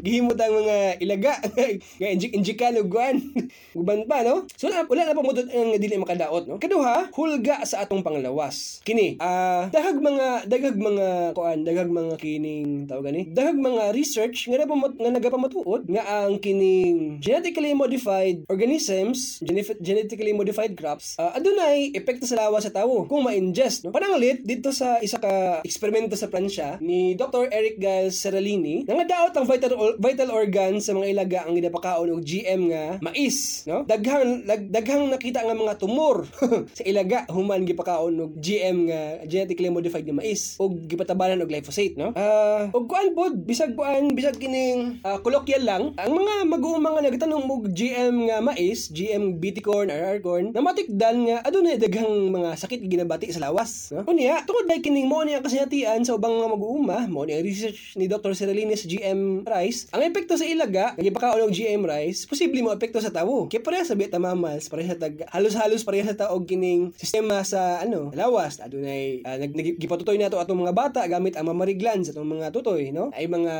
Gihimot 0.00 0.38
ang 0.38 0.54
mga 0.64 0.76
ilaga. 1.00 1.34
Nga 2.00 2.08
injik 2.12 2.32
injikan 2.36 2.78
og 2.80 2.88
guan. 2.88 3.16
Guban 3.76 4.08
pa 4.08 4.24
no? 4.24 4.48
So 4.56 4.68
wala, 4.68 4.84
wala 4.88 5.02
na 5.08 5.16
pa 5.16 5.22
mudot 5.24 5.48
ang 5.48 5.76
dili 5.76 5.96
makadaot 6.00 6.44
no? 6.48 6.56
Kaduha 6.60 7.12
hulga 7.12 7.62
sa 7.64 7.84
atong 7.84 8.02
panglawas. 8.02 8.80
Kini 8.82 9.20
uh, 9.20 9.68
dagag 9.68 9.98
mga 10.00 10.48
dagag 10.48 10.76
mga 10.76 11.36
kuan 11.36 11.64
dagag 11.66 11.90
mga 11.90 12.14
kining 12.16 12.88
tawag 12.88 13.12
gani? 13.12 13.22
Dagag 13.30 13.58
mga 13.58 13.92
research 13.92 14.48
nga 14.48 14.62
napamot 14.62 14.96
nga 14.96 15.10
nagapamatuod 15.12 15.88
nga 15.90 16.02
ang 16.24 16.40
kining 16.40 17.20
genetically 17.20 17.72
modified 17.76 18.44
organisms 18.48 19.40
genetically 19.80 20.32
modified 20.32 20.72
crops 20.74 21.16
uh, 21.20 21.36
adunay 21.36 21.92
epekto 21.92 22.24
sa 22.24 22.46
lawas 22.46 22.64
sa 22.66 22.72
tawo 22.74 23.04
kung 23.06 23.24
ma-ingest 23.26 23.86
no? 23.86 23.92
Panangalit 23.94 24.42
dito 24.42 24.72
sa 24.72 24.98
isa 25.00 25.20
ka 25.20 25.60
eksperimento 25.62 26.16
sa 26.18 26.30
Pransya 26.30 26.80
ni 26.80 27.14
Dr. 27.14 27.48
Eric 27.52 27.78
Gal 27.78 28.08
Seralini 28.10 28.84
nga 28.86 29.04
daot 29.04 29.34
ang 29.36 29.46
vital 29.66 29.98
vital 29.98 30.30
organ 30.30 30.78
sa 30.78 30.94
mga 30.94 31.06
ilaga 31.10 31.38
ang 31.46 31.58
ginapakaon 31.58 32.14
og 32.14 32.22
GM 32.22 32.70
nga 32.70 32.84
mais, 33.02 33.66
no? 33.66 33.82
Daghang 33.82 34.46
lag, 34.46 34.62
daghang 34.70 35.10
nakita 35.10 35.42
nga 35.42 35.56
mga 35.56 35.74
tumor 35.82 36.22
sa 36.78 36.82
ilaga 36.86 37.26
human 37.34 37.66
gipakaon 37.66 38.14
og 38.22 38.32
GM 38.38 38.86
nga 38.86 39.00
genetically 39.26 39.70
modified 39.70 40.06
nga 40.06 40.14
mais 40.14 40.54
og 40.62 40.86
gipatabanan 40.86 41.42
og 41.42 41.50
glyphosate, 41.50 41.98
no? 41.98 42.14
Uh, 42.14 42.70
og 42.70 42.86
kuan 42.86 43.10
pod 43.18 43.34
bisag 43.42 43.74
kuan 43.74 44.14
bisag 44.14 44.38
kining 44.38 45.02
uh, 45.02 45.18
kolokyan 45.18 45.66
lang 45.66 45.82
ang 45.98 46.12
mga 46.14 46.34
mag-uuma 46.46 46.94
nga 46.94 47.02
nagtanong 47.10 47.44
og 47.50 47.66
GM 47.74 48.30
nga 48.30 48.38
mais, 48.38 48.86
GM 48.94 49.42
BT 49.42 49.66
corn, 49.66 49.90
RR 49.90 50.22
corn, 50.22 50.54
namatikdan 50.54 51.26
nga 51.26 51.36
adunay 51.42 51.80
daghang 51.80 52.30
mga 52.30 52.54
sakit 52.54 52.86
ginabati 52.86 53.34
sa 53.34 53.42
lawas, 53.42 53.90
no? 53.90 54.06
Unya, 54.06 54.46
tungod 54.46 54.70
kay 54.70 54.78
kining 54.78 55.10
mo 55.10 55.26
niya 55.26 55.42
kasinatian 55.42 56.06
sa 56.06 56.14
ubang 56.14 56.36
mga 56.38 56.50
mag-uuma, 56.54 56.98
mo 57.10 57.26
ni 57.26 57.34
research 57.42 57.98
ni 57.98 58.06
Dr. 58.06 58.36
Seralini 58.36 58.78
sa 58.78 58.86
GM 58.86 59.42
rice, 59.56 59.88
ang 59.90 60.04
epekto 60.04 60.36
sa 60.36 60.44
ilaga, 60.44 60.92
nagipakaon 61.00 61.48
og 61.48 61.52
GM 61.52 61.82
rice, 61.88 62.28
posible 62.28 62.60
mo 62.60 62.76
epekto 62.76 63.00
sa 63.00 63.08
tawo. 63.08 63.48
Kaya 63.48 63.64
pareha 63.64 63.84
sa 63.88 63.96
beta 63.96 64.20
mammals, 64.20 64.68
pareha 64.68 64.92
sa 64.92 65.08
tag 65.08 65.24
halos-halos 65.32 65.82
pareha 65.82 66.04
sa 66.12 66.28
taog 66.28 66.44
kining 66.44 66.92
sistema 66.94 67.40
sa 67.42 67.80
ano, 67.80 68.12
lawas. 68.12 68.60
Adunay 68.60 69.24
uh, 69.24 69.36
nag 69.40 69.52
nagipatutoy 69.56 70.20
nato 70.20 70.36
atong 70.36 70.60
mga 70.60 70.74
bata 70.76 71.00
gamit 71.08 71.34
ang 71.40 71.48
mammary 71.48 71.74
glands 71.74 72.12
atong 72.12 72.28
mga 72.28 72.52
tutoy, 72.52 72.92
no? 72.92 73.08
Ay 73.16 73.26
mga 73.26 73.54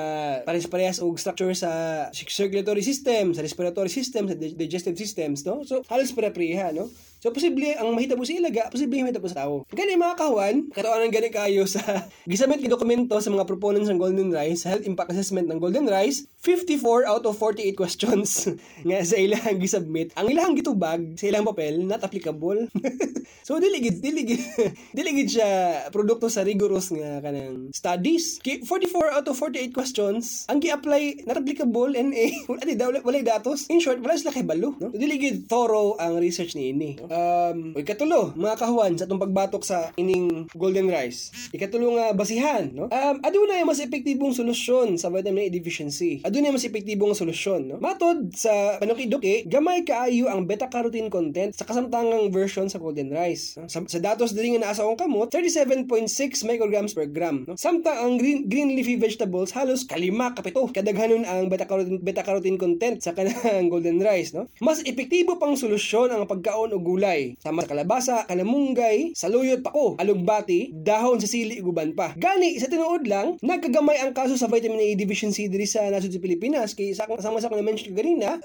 parehas-parehas 0.45 1.01
og 1.01 1.17
structure 1.17 1.53
sa 1.57 1.71
circulatory 2.13 2.85
system, 2.85 3.33
sa 3.33 3.41
respiratory 3.41 3.91
system, 3.91 4.29
sa 4.29 4.37
digestive 4.37 4.99
systems, 5.01 5.43
no? 5.49 5.65
So 5.65 5.81
halos 5.89 6.13
pareha, 6.13 6.77
no? 6.77 6.93
So, 7.17 7.33
posible 7.33 7.73
ang 7.81 7.97
mahitabo 7.97 8.29
sa 8.29 8.37
ilaga, 8.37 8.69
posible 8.69 9.01
ang 9.01 9.09
mahitabo 9.09 9.27
sa 9.27 9.43
tao. 9.43 9.65
Gani 9.73 9.97
mga 9.97 10.21
kawan, 10.21 10.69
katawan 10.69 11.09
ng 11.09 11.15
gani 11.17 11.31
kayo 11.33 11.65
sa 11.65 11.81
gisamit 12.31 12.61
ki 12.61 12.69
dokumento 12.69 13.17
sa 13.19 13.33
mga 13.33 13.49
proponents 13.49 13.89
ng 13.89 13.97
Golden 13.97 14.31
Rice, 14.31 14.69
health 14.69 14.85
impact 14.85 15.17
assessment 15.17 15.49
ng 15.49 15.57
Golden 15.57 15.86
Rice, 15.89 16.27
54 16.47 17.11
out 17.11 17.25
of 17.27 17.35
48 17.39 17.75
questions 17.81 18.47
nga 18.87 18.99
sa 19.03 19.17
ilang 19.19 19.59
gisubmit. 19.59 20.15
Ang 20.15 20.31
ilang 20.31 20.55
gitubag 20.55 21.19
sa 21.19 21.27
ilang 21.27 21.43
papel 21.43 21.83
not 21.83 22.05
applicable. 22.05 22.71
so 23.47 23.59
dili 23.59 23.83
gid 23.83 23.99
dili 23.99 24.23
gid 24.23 24.43
dili 24.97 25.11
gid 25.23 25.31
siya 25.35 25.51
produkto 25.91 26.31
sa 26.31 26.47
rigorous 26.47 26.93
nga 26.95 27.19
kanang 27.19 27.75
studies. 27.75 28.39
44 28.43 29.17
out 29.17 29.27
of 29.27 29.35
48 29.35 29.75
questions 29.75 30.47
ang 30.47 30.63
gi-apply 30.63 31.27
not 31.27 31.41
applicable 31.41 31.91
NA. 31.91 32.47
Wala 32.47 32.63
di 32.63 32.77
daw 32.79 32.95
wala 33.03 33.19
datos. 33.27 33.67
In 33.73 33.83
short, 33.83 33.99
wala 33.99 34.15
sila 34.15 34.31
kay 34.31 34.47
balo, 34.47 34.79
no? 34.79 34.95
Dili 34.95 35.19
gid 35.19 35.51
thorough 35.51 35.99
ang 35.99 36.23
research 36.23 36.55
ni 36.55 36.71
ini. 36.71 36.91
Um, 37.11 37.75
o 37.75 37.83
ikatulo, 37.83 38.39
mga 38.39 38.55
kahuan 38.61 38.95
sa 38.95 39.11
atong 39.11 39.19
pagbatok 39.19 39.67
sa 39.67 39.91
ining 39.99 40.47
golden 40.55 40.87
rice. 40.87 41.35
Ikatulo 41.51 41.99
nga 41.99 42.15
basihan, 42.15 42.71
no? 42.71 42.87
Um, 42.87 43.17
adunay 43.27 43.67
mas 43.67 43.83
epektibong 43.83 44.31
solusyon 44.31 44.95
sa 44.95 45.11
vitamin 45.11 45.47
A 45.47 45.51
deficiency. 45.51 45.76
Adunay 46.25 46.55
mas 46.55 46.65
epektibong 46.65 47.13
solusyon, 47.13 47.69
no? 47.69 47.77
Matod 47.83 48.33
sa 48.33 48.81
panukiduki, 48.81 49.45
gamay 49.45 49.85
kaayo 49.85 50.33
ang 50.33 50.49
beta-carotene 50.49 51.13
content 51.13 51.53
sa 51.53 51.69
kasamtangang 51.69 52.33
version 52.33 52.71
sa 52.73 52.81
golden 52.81 53.13
rice. 53.13 53.61
No? 53.61 53.69
Sa, 53.69 53.85
sa 53.85 53.99
datos 54.01 54.33
diri 54.33 54.57
nga 54.57 54.71
naa 54.71 54.75
sa 54.77 54.89
akong 54.89 55.05
kamot, 55.05 55.29
37.6 55.29 56.49
micrograms 56.49 56.97
per 56.97 57.13
gram, 57.13 57.45
no? 57.45 57.59
Samtang 57.61 57.99
ang 58.01 58.17
green 58.17 58.49
green 58.49 58.73
leafy 58.73 58.97
vegetables 58.97 59.53
halos 59.53 59.85
kalima 59.85 60.33
kapito 60.33 60.71
kadaghanon 60.73 61.29
ang 61.29 61.53
beta-carotene 61.53 62.01
beta-carotene 62.01 62.57
content 62.57 63.03
sa 63.05 63.13
kanang 63.13 63.69
golden 63.73 64.01
rice, 64.01 64.33
no? 64.33 64.49
Mas 64.65 64.81
epektibo 64.87 65.37
pang 65.37 65.59
solusyon 65.59 66.15
ang 66.15 66.25
pagkaon 66.25 66.73
og 66.73 66.83
gulay. 66.87 67.37
Sama 67.43 67.67
sa 67.67 67.75
kalabasa, 67.75 68.17
kalamunggay, 68.31 69.13
saluyot 69.13 69.61
pako, 69.61 69.99
alugbati, 70.01 70.71
dahon 70.73 71.19
sa 71.19 71.29
sili 71.29 71.59
guban 71.61 71.93
pa. 71.93 72.15
Gani 72.15 72.57
sa 72.63 72.71
tinuod 72.71 73.05
lang, 73.11 73.37
nagkagamay 73.43 73.99
ang 74.01 74.15
kaso 74.15 74.39
sa 74.39 74.47
vitamin 74.47 74.79
A 74.81 74.89
deficiency 74.95 75.51
diri 75.51 75.66
sa 75.67 75.87
nasud 75.91 76.15
sa 76.15 76.23
Pilipinas 76.23 76.73
kay 76.73 76.95
sa 76.95 77.05
sama 77.21 77.43
sa 77.43 77.51
ko 77.51 77.59
na-mention 77.59 77.93
ganina, 77.93 78.39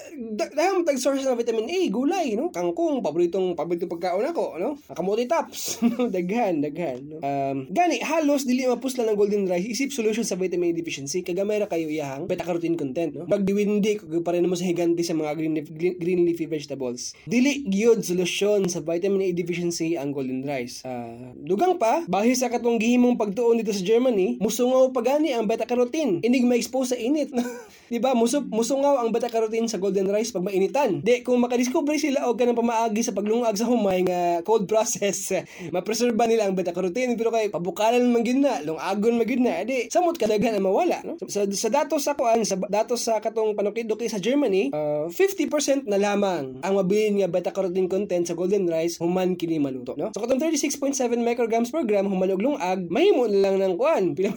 dahon 0.53 0.83
tag 0.83 0.97
source 0.97 1.23
ng 1.23 1.37
vitamin 1.37 1.69
A, 1.69 1.79
gulay, 1.93 2.33
no? 2.33 2.49
Kangkong, 2.49 2.99
paboritong 2.99 3.53
paboritong 3.53 3.91
pagkaon 3.91 4.25
ako, 4.29 4.45
no? 4.57 4.69
Kamote 4.91 5.25
tops, 5.29 5.81
daghan, 6.15 6.65
daghan, 6.65 6.99
no? 7.05 7.17
Um, 7.21 7.69
gani 7.69 8.01
halos 8.01 8.43
dili 8.43 8.65
mapuslan 8.65 9.13
ng 9.13 9.17
golden 9.17 9.45
rice 9.45 9.69
isip 9.69 9.93
solution 9.93 10.25
sa 10.25 10.35
vitamin 10.35 10.73
A 10.73 10.77
deficiency 10.77 11.21
kagamay 11.21 11.61
ra 11.61 11.69
kayo 11.69 11.87
iyahang 11.87 12.25
beta 12.25 12.43
carotene 12.43 12.75
content, 12.75 13.13
no? 13.13 13.29
Pag 13.29 13.45
diwindi 13.45 14.01
ko 14.01 14.25
pa 14.25 14.33
rin 14.33 14.45
mo 14.45 14.57
sa 14.57 14.65
higanti 14.65 15.05
sa 15.05 15.15
mga 15.15 15.31
green, 15.37 15.55
green, 15.63 15.95
green 16.01 16.21
leafy 16.25 16.49
vegetables. 16.49 17.13
Dili 17.23 17.63
gyud 17.69 18.03
solusyon 18.03 18.67
sa 18.67 18.81
vitamin 18.81 19.29
A 19.29 19.35
deficiency 19.37 19.95
ang 19.95 20.11
golden 20.11 20.43
rice. 20.43 20.81
Uh, 20.81 21.31
dugang 21.37 21.77
pa, 21.77 22.03
bahis 22.09 22.41
sa 22.41 22.49
katong 22.49 22.81
gihimong 22.81 23.15
pagtuon 23.15 23.61
dito 23.61 23.71
sa 23.71 23.85
Germany, 23.85 24.41
musungaw 24.41 24.89
pagani 24.89 25.31
ang 25.31 25.45
beta 25.45 25.69
carotene. 25.69 26.23
Inig 26.25 26.43
ma-expose 26.47 26.93
sa 26.93 26.97
init. 27.11 27.31
di 27.91 27.99
ba? 27.99 28.15
Musup 28.15 28.47
musungaw 28.47 29.03
ang 29.03 29.11
beta 29.11 29.27
carotene 29.27 29.67
sa 29.67 29.75
golden 29.75 30.07
rice 30.07 30.31
pag 30.31 30.47
mainitan. 30.47 31.03
Di 31.03 31.19
kung 31.27 31.43
makadiscover 31.43 31.99
sila 31.99 32.31
og 32.31 32.39
kanang 32.39 32.55
pamaagi 32.55 33.03
sa 33.03 33.11
paglungag 33.11 33.59
sa 33.59 33.67
humay 33.67 34.07
nga 34.07 34.39
cold 34.47 34.63
process, 34.71 35.35
mapreserba 35.75 36.23
nila 36.23 36.47
ang 36.47 36.55
beta 36.55 36.71
carotene 36.71 37.19
pero 37.19 37.35
kay 37.35 37.51
pabukalan 37.51 38.07
man 38.07 38.23
gyud 38.23 38.39
na, 38.39 38.63
lungagon 38.63 39.19
man 39.19 39.27
gyud 39.27 39.43
na. 39.43 39.67
Di 39.67 39.91
samot 39.91 40.15
kadaghan 40.15 40.55
ang 40.55 40.63
mawala, 40.63 41.03
no? 41.03 41.19
Sa, 41.27 41.43
sa 41.51 41.67
datos 41.67 42.07
sa 42.07 42.15
kuan, 42.15 42.47
sa 42.47 42.55
datos 42.71 43.03
sa 43.03 43.19
katong 43.19 43.59
panukiduki 43.59 44.07
sa 44.07 44.23
Germany, 44.23 44.71
uh, 44.71 45.11
50% 45.11 45.91
na 45.91 45.99
lamang 45.99 46.63
ang 46.63 46.73
mabilin 46.79 47.19
nga 47.19 47.27
beta 47.27 47.51
carotene 47.51 47.91
content 47.91 48.23
sa 48.23 48.39
golden 48.39 48.71
rice 48.71 49.03
human 49.03 49.35
kini 49.35 49.59
maluto, 49.59 49.99
no? 49.99 50.15
So 50.15 50.23
katong 50.23 50.39
36.7 50.39 50.95
micrograms 51.19 51.67
per 51.67 51.83
gram 51.83 52.07
human 52.07 52.31
og 52.31 52.39
lungag, 52.39 52.87
mahimo 52.87 53.27
na 53.27 53.51
lang 53.51 53.59
ng 53.59 53.75
kuan, 53.75 54.03
pila 54.15 54.31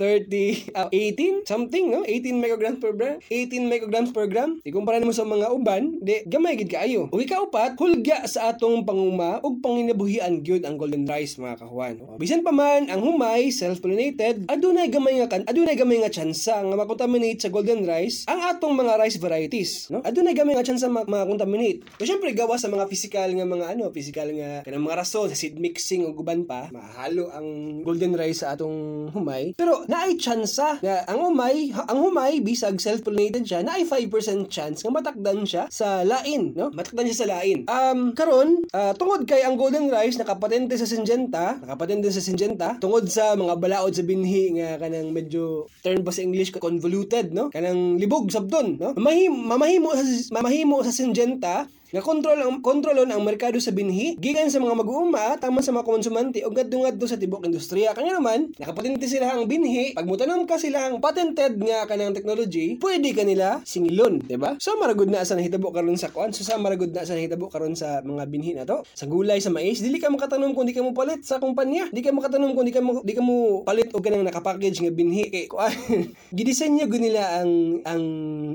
30 0.00 0.72
uh, 0.72 0.88
18 0.88 1.44
something, 1.44 1.92
no? 1.92 2.00
18 2.08 2.40
micrograms 2.40 2.80
per 2.80 2.93
gram, 2.94 3.16
18 3.28 3.70
micrograms 3.70 4.10
per 4.14 4.26
gram. 4.30 4.58
Ikumpara 4.62 4.98
nimo 4.98 5.12
sa 5.12 5.26
mga 5.26 5.50
uban, 5.50 5.98
di 6.00 6.22
gamay 6.26 6.56
gid 6.58 6.70
kaayo. 6.70 7.10
Ug 7.10 7.20
ikaupat, 7.20 7.76
hulga 7.78 8.24
sa 8.30 8.54
atong 8.54 8.86
panguma 8.86 9.42
ug 9.42 9.60
panginabuhian 9.60 10.40
gyud 10.40 10.62
ang 10.64 10.78
golden 10.78 11.04
rice 11.04 11.36
mga 11.36 11.60
kahuan. 11.60 12.00
Bisan 12.16 12.46
pa 12.46 12.54
man 12.54 12.88
ang 12.88 13.02
humay 13.02 13.50
self-pollinated, 13.50 14.46
adunay 14.48 14.88
gamay 14.88 15.18
nga 15.20 15.28
kan, 15.28 15.42
adunay 15.44 15.74
gamay 15.74 16.00
nga 16.00 16.10
tsansa 16.12 16.62
nga 16.62 16.76
makontaminate 16.76 17.42
sa 17.42 17.50
golden 17.50 17.84
rice 17.84 18.24
ang 18.30 18.40
atong 18.44 18.74
mga 18.74 18.96
rice 19.00 19.18
varieties, 19.18 19.90
no? 19.90 20.00
Adunay 20.06 20.36
gamay 20.36 20.54
nga 20.54 20.66
tsansa 20.66 20.86
ma- 20.88 21.06
makontaminate. 21.06 21.84
So 21.98 22.06
syempre 22.06 22.30
gawa 22.32 22.56
sa 22.56 22.70
mga 22.70 22.86
physical 22.86 23.28
nga 23.34 23.46
mga 23.46 23.66
ano, 23.76 23.90
physical 23.90 24.28
nga 24.34 24.62
kanang 24.62 24.84
mga 24.86 24.98
rason 25.02 25.26
sa 25.30 25.36
seed 25.36 25.58
mixing 25.58 26.06
ug 26.06 26.20
uban 26.20 26.46
pa, 26.46 26.70
mahalo 26.70 27.32
ang 27.32 27.80
golden 27.82 28.14
rice 28.14 28.44
sa 28.44 28.54
atong 28.54 29.10
humay. 29.10 29.56
Pero 29.56 29.86
naay 29.88 30.16
tsansa 30.20 30.78
nga 30.80 31.04
ang 31.08 31.20
humay, 31.20 31.72
ang 31.72 31.98
humay 31.98 32.44
bisag 32.44 32.76
self-pollinated 32.84 33.48
siya 33.48 33.64
na 33.64 33.80
ay 33.80 33.88
5% 33.88 34.52
chance 34.52 34.84
nga 34.84 34.92
matakdan 34.92 35.48
siya 35.48 35.64
sa 35.72 36.04
lain, 36.04 36.52
no? 36.52 36.68
Matakdan 36.68 37.08
siya 37.08 37.20
sa 37.24 37.30
lain. 37.40 37.64
Um 37.64 38.12
karon 38.12 38.60
uh, 38.76 38.92
tungod 38.92 39.24
kay 39.24 39.40
ang 39.40 39.56
golden 39.56 39.88
rice 39.88 40.20
nakapatente 40.20 40.76
sa 40.76 40.84
Syngenta, 40.84 41.56
nakapatente 41.64 42.12
sa 42.12 42.20
Syngenta 42.20 42.76
tungod 42.76 43.08
sa 43.08 43.32
mga 43.32 43.56
balaod 43.56 43.96
sa 43.96 44.04
binhi 44.04 44.60
nga 44.60 44.76
kanang 44.76 45.10
medyo 45.16 45.64
term 45.80 46.04
pa 46.04 46.12
sa 46.12 46.20
English 46.20 46.52
convoluted, 46.52 47.32
no? 47.32 47.48
Kanang 47.48 47.96
libog 47.96 48.28
sabton, 48.28 48.76
no? 48.76 48.92
Mamahimo 48.92 49.36
mamahimo 49.36 49.88
sa 49.96 50.04
mamahimo 50.36 50.76
sa 50.84 50.92
Syngenta 50.92 51.64
nga 51.94 52.02
kontrol 52.02 52.34
ang 52.42 52.58
kontrolon 52.58 53.06
ang 53.06 53.22
merkado 53.22 53.54
sa 53.62 53.70
binhi 53.70 54.18
gikan 54.18 54.50
sa 54.50 54.58
mga 54.58 54.82
mag-uuma 54.82 55.38
tama 55.38 55.62
sa 55.62 55.70
mga 55.70 55.86
konsumante 55.86 56.42
ug 56.42 56.50
ngadto 56.50 57.06
sa 57.06 57.14
tibok 57.14 57.46
industriya. 57.46 57.94
Kanya 57.94 58.18
naman 58.18 58.50
nakapatente 58.58 59.06
sila 59.06 59.30
ang 59.30 59.46
binhi 59.46 59.94
pag 59.94 60.02
mutanom 60.02 60.42
ka 60.42 60.58
sila 60.58 60.90
ang 60.90 60.98
patented 60.98 61.54
nga 61.54 61.86
kanang 61.86 62.10
technology 62.10 62.82
pwede 62.82 63.14
kanila 63.14 63.62
singilon 63.62 64.26
di 64.26 64.34
ba 64.34 64.58
so 64.58 64.74
maragud 64.74 65.06
na 65.06 65.22
sa 65.22 65.38
nahitabo 65.38 65.70
karon 65.70 65.94
sa 65.94 66.10
kuan. 66.10 66.34
So 66.34 66.42
sa 66.42 66.58
maragud 66.58 66.90
na 66.90 67.06
sa 67.06 67.14
nahitabo 67.14 67.46
karon 67.46 67.78
sa 67.78 68.02
mga 68.02 68.26
binhi 68.26 68.58
na 68.58 68.66
to 68.66 68.82
sa 68.90 69.06
gulay 69.06 69.38
sa 69.38 69.54
mais 69.54 69.78
dili 69.78 70.02
ka 70.02 70.10
makatanom 70.10 70.50
kung 70.50 70.66
di 70.66 70.74
ka 70.74 70.82
mo 70.82 70.90
palit 70.98 71.22
sa 71.22 71.38
kumpanya. 71.38 71.86
Di 71.94 72.02
ka 72.02 72.10
makatanom 72.10 72.58
kung 72.58 72.66
di 72.66 72.74
ka 72.74 72.82
mo 72.82 73.06
di 73.06 73.14
ka 73.14 73.22
mo 73.22 73.62
palit 73.62 73.94
og 73.94 74.02
kanang 74.02 74.26
nakapackage 74.26 74.82
nga 74.82 74.90
binhi. 74.90 75.30
Kay 75.30 75.46
kuan 75.46 75.70
gidisenyo 76.42 76.90
gud 76.90 77.06
nila 77.06 77.38
ang 77.38 77.78
ang 77.86 78.02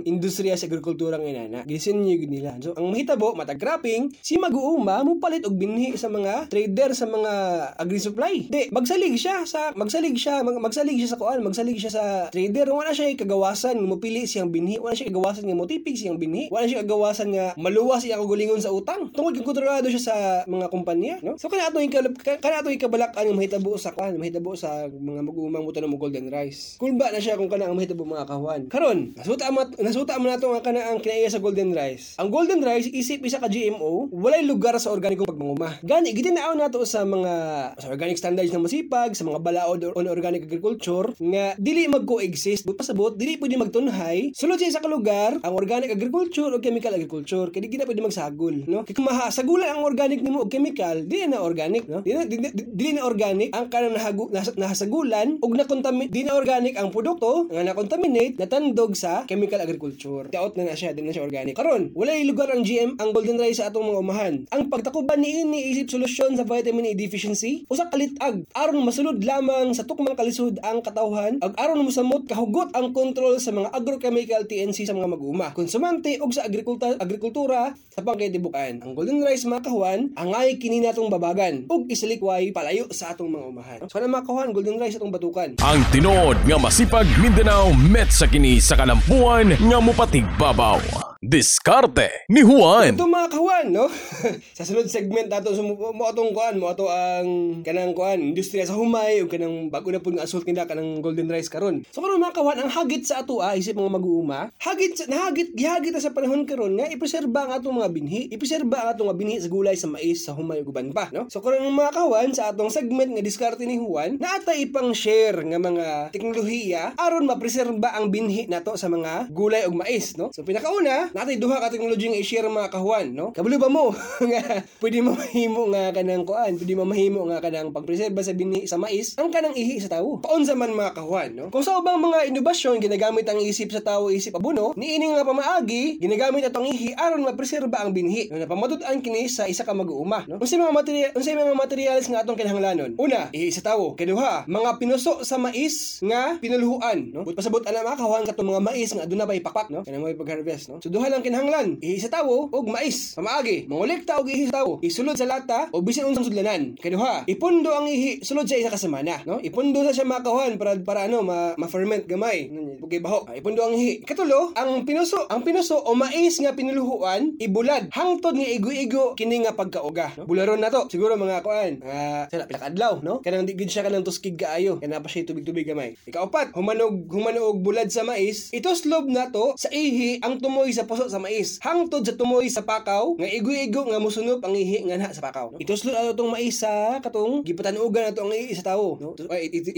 industriya 0.03 0.59
sa 0.59 0.67
agrikultura 0.67 1.15
nga 1.15 1.29
inana 1.31 1.63
gidisenyo 1.63 2.19
gud 2.19 2.31
nila. 2.35 2.59
So 2.59 2.75
ang 2.75 2.91
mahitabo 2.91 3.28
matag 3.37 3.59
cropping, 3.61 4.09
si 4.23 4.39
mag-uuma 4.39 5.03
mo 5.03 5.19
palit 5.19 5.43
og 5.45 5.55
binhi 5.57 5.93
sa 5.99 6.07
mga 6.07 6.47
trader 6.47 6.95
sa 6.95 7.05
mga 7.05 7.33
agri-supply. 7.75 8.49
Di, 8.49 8.71
magsalig 8.71 9.15
siya 9.19 9.43
sa 9.43 9.75
magsalig 9.75 10.15
siya, 10.15 10.41
mag, 10.41 10.55
magsalig 10.57 10.97
siya 10.97 11.13
sa 11.13 11.19
kuan, 11.19 11.43
magsalig 11.43 11.77
siya 11.77 11.91
sa 11.91 12.03
trader. 12.31 12.69
Wala 12.71 12.95
siya 12.95 13.13
kagawasan 13.17 13.81
nga 13.81 13.89
mopili 13.89 14.23
siyang 14.23 14.53
binhi, 14.53 14.77
wala 14.79 14.93
siya 14.95 15.09
kagawasan 15.11 15.49
nga 15.49 15.57
motipig 15.57 15.97
siyang 15.97 16.21
binhi, 16.21 16.47
wala 16.53 16.69
siya 16.69 16.85
kagawasan 16.85 17.33
nga 17.33 17.45
maluwas 17.59 18.05
siya 18.05 18.21
kagulingon 18.21 18.61
sa 18.61 18.71
utang. 18.71 19.11
Tungod 19.11 19.35
kay 19.35 19.43
kontrolado 19.43 19.89
siya 19.89 20.03
sa 20.03 20.15
mga 20.45 20.69
kumpanya, 20.69 21.19
no? 21.25 21.35
So 21.35 21.49
kana 21.49 21.73
ato 21.73 21.81
ikal 21.81 22.13
kana 22.39 22.61
ato 22.61 22.69
ikabalak 22.69 23.17
ang 23.17 23.35
mahitabo 23.35 23.75
sa 23.75 23.91
kuan, 23.91 24.15
mahitabo 24.15 24.53
sa 24.53 24.85
mga 24.87 25.25
mag-uumang 25.25 25.65
mutan 25.65 25.89
mo 25.89 25.97
golden 25.97 26.29
rice. 26.29 26.77
Kung 26.77 26.95
ba 26.95 27.09
na 27.09 27.17
siya 27.17 27.35
kung 27.35 27.49
kana 27.49 27.67
ang 27.67 27.75
mahitabo 27.75 28.05
mga 28.05 28.29
kawan. 28.29 28.61
Karon, 28.69 29.17
nasuta 29.17 29.49
mo 29.49 29.65
nasuta 29.81 30.21
mo 30.21 30.29
nato 30.29 30.47
nga 30.53 30.61
kana 30.61 30.93
ang 30.93 31.01
kinaiya 31.01 31.33
sa 31.33 31.41
golden 31.41 31.73
rice. 31.73 32.13
Ang 32.21 32.29
golden 32.29 32.61
rice 32.61 32.87
isip 32.93 33.08
isip 33.09 33.25
isa 33.25 33.41
ka 33.41 33.49
GMO, 33.49 34.13
walay 34.13 34.45
lugar 34.45 34.77
sa 34.77 34.93
organikong 34.93 35.25
pagmanguma. 35.25 35.81
Gani, 35.81 36.13
gitinaaw 36.13 36.53
nato 36.53 36.85
sa 36.85 37.01
mga 37.01 37.33
sa 37.81 37.89
organic 37.89 38.21
standards 38.21 38.53
na 38.53 38.61
masipag, 38.61 39.17
sa 39.17 39.25
mga 39.25 39.41
balaod 39.41 39.81
on 39.97 40.05
organic 40.05 40.45
agriculture, 40.45 41.09
nga 41.17 41.57
dili 41.57 41.89
mag-coexist, 41.89 42.69
but 42.69 42.77
pasabot, 42.77 43.17
dili 43.17 43.41
pwede 43.41 43.57
magtunhay, 43.57 44.29
sulod 44.37 44.61
sa 44.61 44.77
kalugar, 44.77 45.41
ang 45.41 45.57
organic 45.57 45.89
agriculture 45.89 46.53
o 46.53 46.61
chemical 46.61 46.93
agriculture, 46.93 47.49
kaya 47.49 47.65
di 47.65 47.81
na 47.81 47.89
pwede 47.89 48.05
magsagol, 48.05 48.69
no? 48.69 48.85
Kaya 48.85 48.93
kung 48.93 49.09
mahasagulan 49.09 49.73
ang 49.73 49.81
organic 49.81 50.21
nimo 50.21 50.45
o 50.45 50.51
chemical, 50.51 51.01
dili 51.01 51.25
na 51.25 51.41
organic, 51.41 51.89
no? 51.89 52.05
Dili, 52.05 52.29
dili, 52.29 52.53
dili 52.53 52.91
na 52.93 53.09
organic 53.09 53.49
ang 53.57 53.73
kanang 53.73 53.97
nahagu, 53.97 54.29
nas, 54.29 54.53
nahasagulan 54.53 55.41
ug 55.41 55.57
na 55.57 55.65
di 56.13 56.21
na 56.21 56.37
organic 56.37 56.77
ang 56.77 56.93
produkto 56.93 57.49
nga 57.49 57.65
na-contaminate, 57.65 58.37
natandog 58.37 58.93
sa 58.93 59.25
chemical 59.25 59.57
agriculture. 59.65 60.29
Daot 60.29 60.53
na 60.61 60.69
na 60.69 60.77
siya, 60.77 60.93
di 60.93 61.01
na 61.01 61.09
siya 61.09 61.25
organic. 61.25 61.57
Karon, 61.57 61.89
walay 61.97 62.21
lugar 62.21 62.53
ang 62.53 62.61
GM 62.61 62.98
ang 62.99 63.15
golden 63.15 63.39
rice 63.39 63.63
sa 63.63 63.71
atong 63.71 63.87
mga 63.87 63.99
umahan. 64.03 64.33
Ang 64.51 64.67
pagtakuban 64.67 65.23
ni 65.23 65.41
ini 65.41 65.71
isip 65.71 65.87
solusyon 65.87 66.35
sa 66.35 66.43
vitamin 66.43 66.91
A 66.91 66.93
deficiency 66.93 67.63
usa 67.71 67.87
kalitag 67.87 68.43
aron 68.51 68.83
masulod 68.83 69.23
lamang 69.23 69.71
sa 69.71 69.87
tukmang 69.87 70.19
kalisod 70.19 70.59
ang 70.59 70.83
katawhan 70.83 71.39
ag 71.39 71.55
aron 71.55 71.87
mosamot 71.87 72.27
kahugot 72.27 72.75
ang 72.75 72.91
kontrol 72.91 73.39
sa 73.39 73.55
mga 73.55 73.71
agrochemical 73.71 74.43
TNC 74.43 74.83
sa 74.83 74.91
mga 74.91 75.15
mag-uma. 75.15 75.55
Konsumante 75.55 76.19
ug 76.19 76.35
sa 76.35 76.43
agrikultura 76.43 76.99
agrikultura 76.99 77.71
sa 77.87 78.03
pangkaytibukan. 78.03 78.83
Ang 78.83 78.91
golden 78.91 79.23
rice 79.23 79.47
mga 79.47 79.71
kahuan 79.71 80.11
angay 80.19 80.59
kini 80.59 80.83
natong 80.83 81.07
babagan 81.07 81.63
ug 81.71 81.87
isalikway 81.87 82.51
palayo 82.51 82.91
sa 82.91 83.15
atong 83.15 83.31
mga 83.31 83.45
umahan. 83.47 83.79
So 83.87 84.03
mga 84.03 84.27
kahuan 84.27 84.51
golden 84.51 84.75
rice 84.75 84.99
atong 84.99 85.15
batukan. 85.15 85.55
Ang 85.63 85.79
tinuod 85.95 86.35
nga 86.43 86.57
masipag 86.59 87.07
Mindanao 87.23 87.71
met 87.71 88.11
sa 88.11 88.27
kini 88.27 88.59
sa 88.59 88.75
kalampuan 88.75 89.55
nga 89.55 89.77
mupatig 89.79 90.27
babaw. 90.35 91.08
Diskarte 91.29 92.25
ni 92.25 92.41
Juan. 92.41 92.97
Ito 92.97 93.05
mga 93.05 93.29
kawan, 93.29 93.69
no? 93.69 93.85
sa 94.57 94.65
sunod 94.65 94.89
segment 94.89 95.29
nato 95.29 95.53
so, 95.53 95.61
mo, 95.61 95.77
atong 96.09 96.33
kuan, 96.33 96.57
mo 96.57 96.73
ato 96.73 96.89
ang 96.89 97.61
kanang 97.61 97.93
kuan, 97.93 98.33
industriya 98.33 98.65
sa 98.65 98.73
humay 98.73 99.21
o 99.21 99.29
kanang 99.29 99.69
bago 99.69 99.93
na 99.93 100.01
pud 100.01 100.17
nga 100.17 100.25
assault 100.25 100.41
nila 100.49 100.65
kanang 100.65 101.05
golden 101.05 101.29
rice 101.29 101.45
karon. 101.45 101.85
So 101.93 102.01
karon 102.01 102.17
mga 102.17 102.33
kawan, 102.33 102.57
ang 102.65 102.73
hagit 102.73 103.05
sa 103.05 103.21
ato 103.21 103.45
ah, 103.45 103.53
isip 103.53 103.77
mga 103.77 103.93
mag-uuma, 103.93 104.49
hagit 104.57 105.05
nahagit 105.05 105.53
gihagit 105.53 105.93
sa 106.01 106.17
panahon 106.17 106.49
karon 106.49 106.73
nga 106.81 106.89
ipreserba 106.89 107.45
ang 107.45 107.61
atong 107.61 107.77
mga 107.77 107.93
binhi, 107.93 108.21
ipreserba 108.33 108.89
ang 108.89 108.97
atong 108.97 109.13
mga 109.13 109.19
binhi 109.21 109.37
sa 109.37 109.53
gulay 109.53 109.77
sa 109.77 109.85
mais 109.85 110.25
sa 110.25 110.33
humay 110.33 110.65
ug 110.65 110.73
uban 110.73 110.89
pa, 110.89 111.13
no? 111.13 111.29
So 111.29 111.45
karon 111.45 111.61
mga 111.69 111.93
kawan 111.93 112.33
sa 112.33 112.49
atong 112.49 112.73
segment 112.73 113.13
nga 113.13 113.21
diskarte 113.21 113.69
ni 113.69 113.77
Juan, 113.77 114.17
naata 114.17 114.57
ipang 114.57 114.97
share 114.97 115.45
nga 115.45 115.61
mga 115.61 116.09
teknolohiya 116.09 116.97
aron 116.97 117.29
mapreserba 117.29 117.93
ang 117.93 118.09
binhi 118.09 118.49
nato 118.49 118.73
sa 118.73 118.89
mga 118.89 119.29
gulay 119.29 119.69
ug 119.69 119.77
mais, 119.77 120.17
no? 120.17 120.33
So 120.33 120.41
pinakauna, 120.41 121.18
natay 121.19 121.35
duha 121.35 121.59
ka 121.59 121.67
teknology 121.67 122.07
nga 122.07 122.19
i-share 122.23 122.47
mga 122.47 122.71
kahuan, 122.71 123.11
no? 123.11 123.35
Kabalo 123.35 123.59
ba 123.59 123.67
mo 123.67 123.91
nga 124.31 124.63
pwede 124.79 125.03
mo 125.03 125.19
mahimo 125.19 125.67
nga 125.75 125.91
kanang 125.91 126.23
kuan, 126.23 126.55
pwede 126.55 126.73
mo 126.79 126.87
mahimo 126.87 127.27
nga 127.27 127.43
kanang 127.43 127.75
pagpreserba 127.75 128.23
sa 128.23 128.31
bini 128.31 128.63
sa 128.63 128.79
mais, 128.79 129.19
ang 129.19 129.27
kanang 129.27 129.51
ihi 129.51 129.83
sa 129.83 129.91
tawo. 129.91 130.23
Paunsa 130.23 130.55
man 130.55 130.71
mga 130.71 130.95
kahuan, 130.95 131.35
no? 131.35 131.51
Kung 131.51 131.59
sa 131.59 131.75
ubang 131.75 131.99
mga 131.99 132.31
inobasyon 132.31 132.79
ginagamit 132.79 133.27
ang 133.27 133.43
isip 133.43 133.67
sa 133.75 133.83
tawo 133.83 134.07
isip 134.07 134.31
abuno, 134.39 134.71
niini 134.79 135.11
nga 135.11 135.27
pamaagi 135.27 135.99
ginagamit 135.99 136.47
atong 136.47 136.71
ihi 136.71 136.95
aron 136.95 137.27
mapreserba 137.27 137.83
ang 137.83 137.91
binhi. 137.91 138.31
No, 138.31 138.39
napamatud-an 138.39 139.03
kini 139.03 139.27
sa 139.27 139.43
isa 139.51 139.67
ka 139.67 139.75
mag-uuma, 139.75 140.23
no? 140.23 140.39
Unsay 140.39 140.55
mga 140.55 140.71
material 140.71 141.11
unsay 141.19 141.35
mga 141.35 141.51
materials 141.51 142.07
nga 142.07 142.23
atong 142.23 142.39
kinahanglanon? 142.39 142.95
Una, 142.95 143.27
ihi 143.35 143.51
sa 143.51 143.75
tawo. 143.75 143.99
Kaduha, 143.99 144.47
mga 144.47 144.79
pinuso 144.79 145.27
sa 145.27 145.35
mais 145.35 145.99
nga 145.99 146.39
pinuluhuan, 146.39 147.11
no? 147.11 147.27
But 147.27 147.35
pasabot 147.35 147.67
ana 147.67 147.83
mga 147.83 147.99
kahuan 147.99 148.23
katong 148.23 148.55
mga 148.55 148.61
mais 148.63 148.89
nga 148.95 149.03
aduna 149.03 149.27
pa 149.27 149.35
ipakpak, 149.35 149.67
no? 149.67 149.83
Kanang 149.83 150.07
may 150.07 150.15
pag-harvest, 150.15 150.71
no? 150.71 150.79
So 150.79 150.87
duha 150.87 151.08
lang 151.09 151.25
kinahanglan, 151.25 151.81
ihi 151.81 151.97
sa 151.97 152.13
tawo 152.13 152.47
og 152.53 152.65
mais. 152.69 153.17
Pamaagi, 153.17 153.65
mangolekta 153.65 154.21
og 154.21 154.29
ihi 154.29 154.47
tawo, 154.49 154.77
isulod 154.79 155.17
sa 155.17 155.25
lata 155.25 155.67
o 155.73 155.81
bisan 155.81 156.07
unsang 156.07 156.25
sudlanan. 156.25 156.77
Kaduha, 156.77 157.25
ipundo 157.25 157.73
ang 157.73 157.89
ihi 157.89 158.21
sulod 158.21 158.45
sa 158.45 158.55
isa 158.55 158.69
ka 158.69 158.79
semana, 158.79 159.21
no? 159.25 159.41
Ipundo 159.41 159.81
sa 159.83 159.93
siya 159.93 160.05
makahuan 160.05 160.55
para 160.55 160.77
para 160.79 161.09
ano 161.09 161.25
ma, 161.25 161.57
ma-ferment 161.57 162.05
gamay. 162.05 162.47
Bugay 162.79 163.01
baho. 163.01 163.25
Ah, 163.25 163.35
ipundo 163.35 163.65
ang 163.65 163.73
ihi. 163.75 164.05
Katulo, 164.05 164.53
ang 164.55 164.85
pinuso, 164.85 165.25
ang 165.27 165.41
pinuso 165.41 165.75
o 165.75 165.97
mais 165.97 166.37
nga 166.39 166.53
pinuluhuan 166.53 167.35
ibulad 167.41 167.89
hangtod 167.91 168.37
nga 168.37 168.47
igo-igo 168.47 169.17
kini 169.17 169.43
nga 169.43 169.57
pagkauga, 169.57 170.15
no? 170.15 170.29
Bularon 170.29 170.61
na 170.61 170.71
to. 170.71 170.87
Siguro 170.87 171.17
mga 171.17 171.41
kuan, 171.41 171.81
ah, 171.83 172.29
sila 172.29 172.45
pilakadlaw, 172.45 173.01
no? 173.01 173.19
Kanang 173.25 173.49
di 173.49 173.57
gid 173.57 173.71
siya 173.71 173.83
kanang 173.85 174.05
tuskig 174.05 174.37
kaayo. 174.37 174.77
Kana 174.79 175.01
pa 175.01 175.09
siya 175.09 175.27
tubig-tubig 175.27 175.65
gamay. 175.65 175.97
Ikaapat, 176.05 176.53
humanog 176.53 177.09
humanog 177.09 177.59
bulad 177.59 177.89
sa 177.89 178.05
mais. 178.05 178.51
Ito 178.53 178.75
slob 178.75 179.09
na 179.09 179.31
to 179.33 179.57
sa 179.57 179.67
ihi 179.71 180.21
ang 180.23 180.37
tumoy 180.39 180.71
sa 180.71 180.85
puso 180.99 181.15
sa 181.15 181.23
mais. 181.23 181.55
Hangtod 181.63 182.03
sa 182.03 182.19
tumoy 182.19 182.51
sa 182.51 182.67
pakaw 182.67 183.15
nga 183.15 183.23
igo-igo 183.31 183.87
nga 183.87 184.03
musunop 184.03 184.43
ang 184.43 184.51
ihi 184.51 184.83
nga 184.83 185.15
sa 185.15 185.23
pakaw. 185.23 185.55
No? 185.55 185.59
Ituslod 185.63 185.95
ato 185.95 186.11
tong 186.19 186.27
mais 186.27 186.59
sa 186.59 186.99
katong 186.99 187.47
gipatanugan 187.47 188.11
nato 188.11 188.27
ang 188.27 188.35
ihi 188.35 188.51
sa 188.51 188.75
tawo, 188.75 188.99
no? 188.99 189.15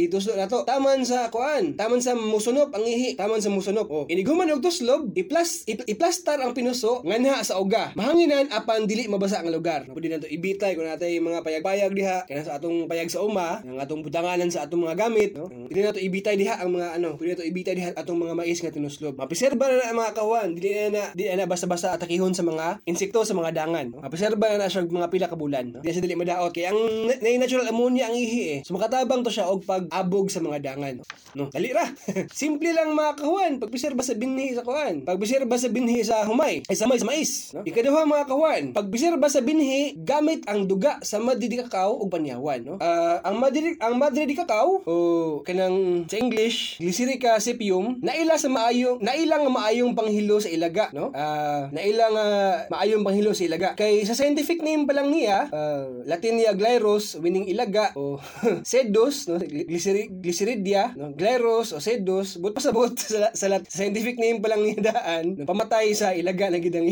Ituslod 0.01 0.41
nato 0.41 0.65
taman 0.65 1.05
sa 1.05 1.29
kuan, 1.29 1.77
taman 1.77 2.01
sa 2.01 2.17
musunop 2.17 2.73
ang 2.73 2.81
ihi, 2.81 3.13
taman 3.13 3.37
sa 3.37 3.53
musunop. 3.53 3.85
Oh, 3.93 4.09
iniguman 4.09 4.49
og 4.49 4.65
tuslob, 4.65 5.13
iplas 5.13 5.61
iplastar 5.69 6.41
ang 6.41 6.57
pinuso 6.57 7.05
nga 7.05 7.21
na 7.21 7.45
sa 7.45 7.61
uga. 7.61 7.93
Mahanginan 7.93 8.49
apan 8.49 8.89
dili 8.89 9.05
mabasa 9.05 9.45
ang 9.45 9.53
lugar. 9.53 9.85
No? 9.85 9.93
Pwede 9.93 10.09
nato 10.09 10.25
ibitay 10.25 10.73
kun 10.73 10.89
natay 10.89 11.21
mga 11.21 11.45
payag-payag 11.45 11.93
diha 11.93 12.25
kana 12.25 12.41
sa 12.41 12.57
atong 12.57 12.89
payag 12.89 13.13
sa 13.13 13.21
uma, 13.21 13.61
ang 13.61 13.77
atong 13.77 14.01
butanganan 14.01 14.49
sa 14.49 14.65
atong 14.65 14.89
mga 14.89 14.97
gamit, 14.97 15.37
no? 15.37 15.53
Pwede 15.69 15.85
nato 15.85 16.01
ibitay 16.01 16.33
diha 16.33 16.57
ang 16.57 16.73
mga 16.73 16.97
ano, 16.97 17.13
pwede 17.21 17.37
nato 17.37 17.45
ibitay 17.45 17.77
diha 17.77 17.93
atong 17.93 18.17
mga 18.17 18.33
mais 18.33 18.57
nga 18.57 18.73
tinuslob. 18.73 19.13
Mapreserba 19.19 19.69
na, 19.69 19.75
na 19.77 19.85
ang 19.91 19.99
mga 19.99 20.13
kawan, 20.17 20.49
dili 20.55 20.71
na 20.89 21.00
na 21.01 21.17
dili 21.17 21.33
na 21.33 21.49
basta-basta 21.49 21.97
atakihon 21.97 22.37
sa 22.37 22.45
mga 22.45 22.85
insekto 22.85 23.25
sa 23.25 23.33
mga 23.33 23.51
dangan. 23.57 23.85
No? 23.89 24.05
Mapreserba 24.05 24.57
na 24.57 24.69
siya 24.69 24.85
mga 24.85 25.09
pila 25.09 25.27
ka 25.27 25.37
bulan. 25.37 25.73
No? 25.73 25.79
Di 25.81 25.89
siya 25.89 26.05
dili 26.05 26.13
madaot 26.13 26.53
kay 26.53 26.69
ang 26.69 26.77
na, 27.09 27.17
natural 27.41 27.65
ammonia 27.65 28.09
ang 28.09 28.15
ihi 28.17 28.41
eh. 28.53 28.59
So 28.61 28.77
makatabang 28.77 29.25
to 29.25 29.33
siya 29.33 29.49
og 29.49 29.65
pag-abog 29.65 30.29
sa 30.29 30.43
mga 30.43 30.61
dangan. 30.61 31.01
No, 31.33 31.49
dali 31.49 31.73
ra. 31.73 31.87
Simple 32.41 32.75
lang 32.75 32.93
mga 32.93 33.23
kahuan, 33.23 33.51
pagpreserba 33.57 34.03
sa 34.05 34.13
binhi 34.13 34.53
sa 34.53 34.61
kuan. 34.61 35.07
Pagpreserba 35.07 35.55
sa 35.57 35.71
binhi 35.71 36.03
sa 36.03 36.27
humay, 36.27 36.61
ay 36.67 36.75
sa 36.75 36.85
mais, 36.85 37.01
mais. 37.01 37.55
No? 37.55 37.63
Ikaduha 37.65 38.03
mga 38.05 38.25
kahuan, 38.27 38.63
pagpreserba 38.75 39.31
sa 39.31 39.41
binhi 39.41 39.95
gamit 39.97 40.43
ang 40.45 40.67
duga 40.67 40.99
sa 41.01 41.17
madri 41.17 41.47
di 41.47 41.57
kakao 41.57 41.97
ug 41.97 42.11
panyawan. 42.11 42.59
No? 42.61 42.75
Uh, 42.77 43.17
ang 43.23 43.39
madri 43.39 43.79
ang 43.79 43.95
madri 43.95 44.27
di 44.27 44.35
kakao 44.35 44.83
o 44.83 44.93
kanang 45.47 46.05
sa 46.11 46.19
English, 46.19 46.77
Glycerica 46.83 47.39
sepium, 47.39 47.97
naila 48.03 48.35
sa 48.35 48.51
maayong 48.51 48.99
nailang 48.99 49.47
nga 49.47 49.53
maayong 49.55 49.95
panghilo 49.95 50.37
sa 50.37 50.51
ilaga 50.51 50.90
no? 50.93 51.11
Ah, 51.15 51.67
na 51.71 51.81
ilang 51.83 52.15
ah, 52.15 52.67
maayong 52.71 53.03
panghilo 53.03 53.31
sa 53.31 53.47
ilaga. 53.47 53.69
Kay 53.75 54.03
sa 54.07 54.15
scientific 54.15 54.63
name 54.63 54.87
pa 54.87 54.93
lang 54.95 55.11
niya, 55.11 55.47
ah, 55.51 55.87
Latinia 56.05 56.53
glyros, 56.55 57.19
winning 57.19 57.47
ilaga 57.47 57.91
o 57.95 58.19
sedus, 58.67 59.27
no? 59.27 59.39
Glyceri- 59.39 60.11
glyceridia, 60.11 60.93
no? 60.95 61.15
Glyros 61.15 61.73
o 61.75 61.79
sedus, 61.79 62.37
but 62.37 62.55
pasabot 62.55 62.91
sa, 62.95 63.31
sa, 63.39 63.45
sa 63.47 63.57
scientific 63.67 64.19
name 64.19 64.43
pa 64.43 64.51
lang 64.51 64.61
niya 64.63 64.93
daan, 64.93 65.39
no? 65.39 65.47
pamatay 65.47 65.91
sa 65.95 66.13
ilaga 66.15 66.51
na 66.51 66.59
gidang 66.59 66.91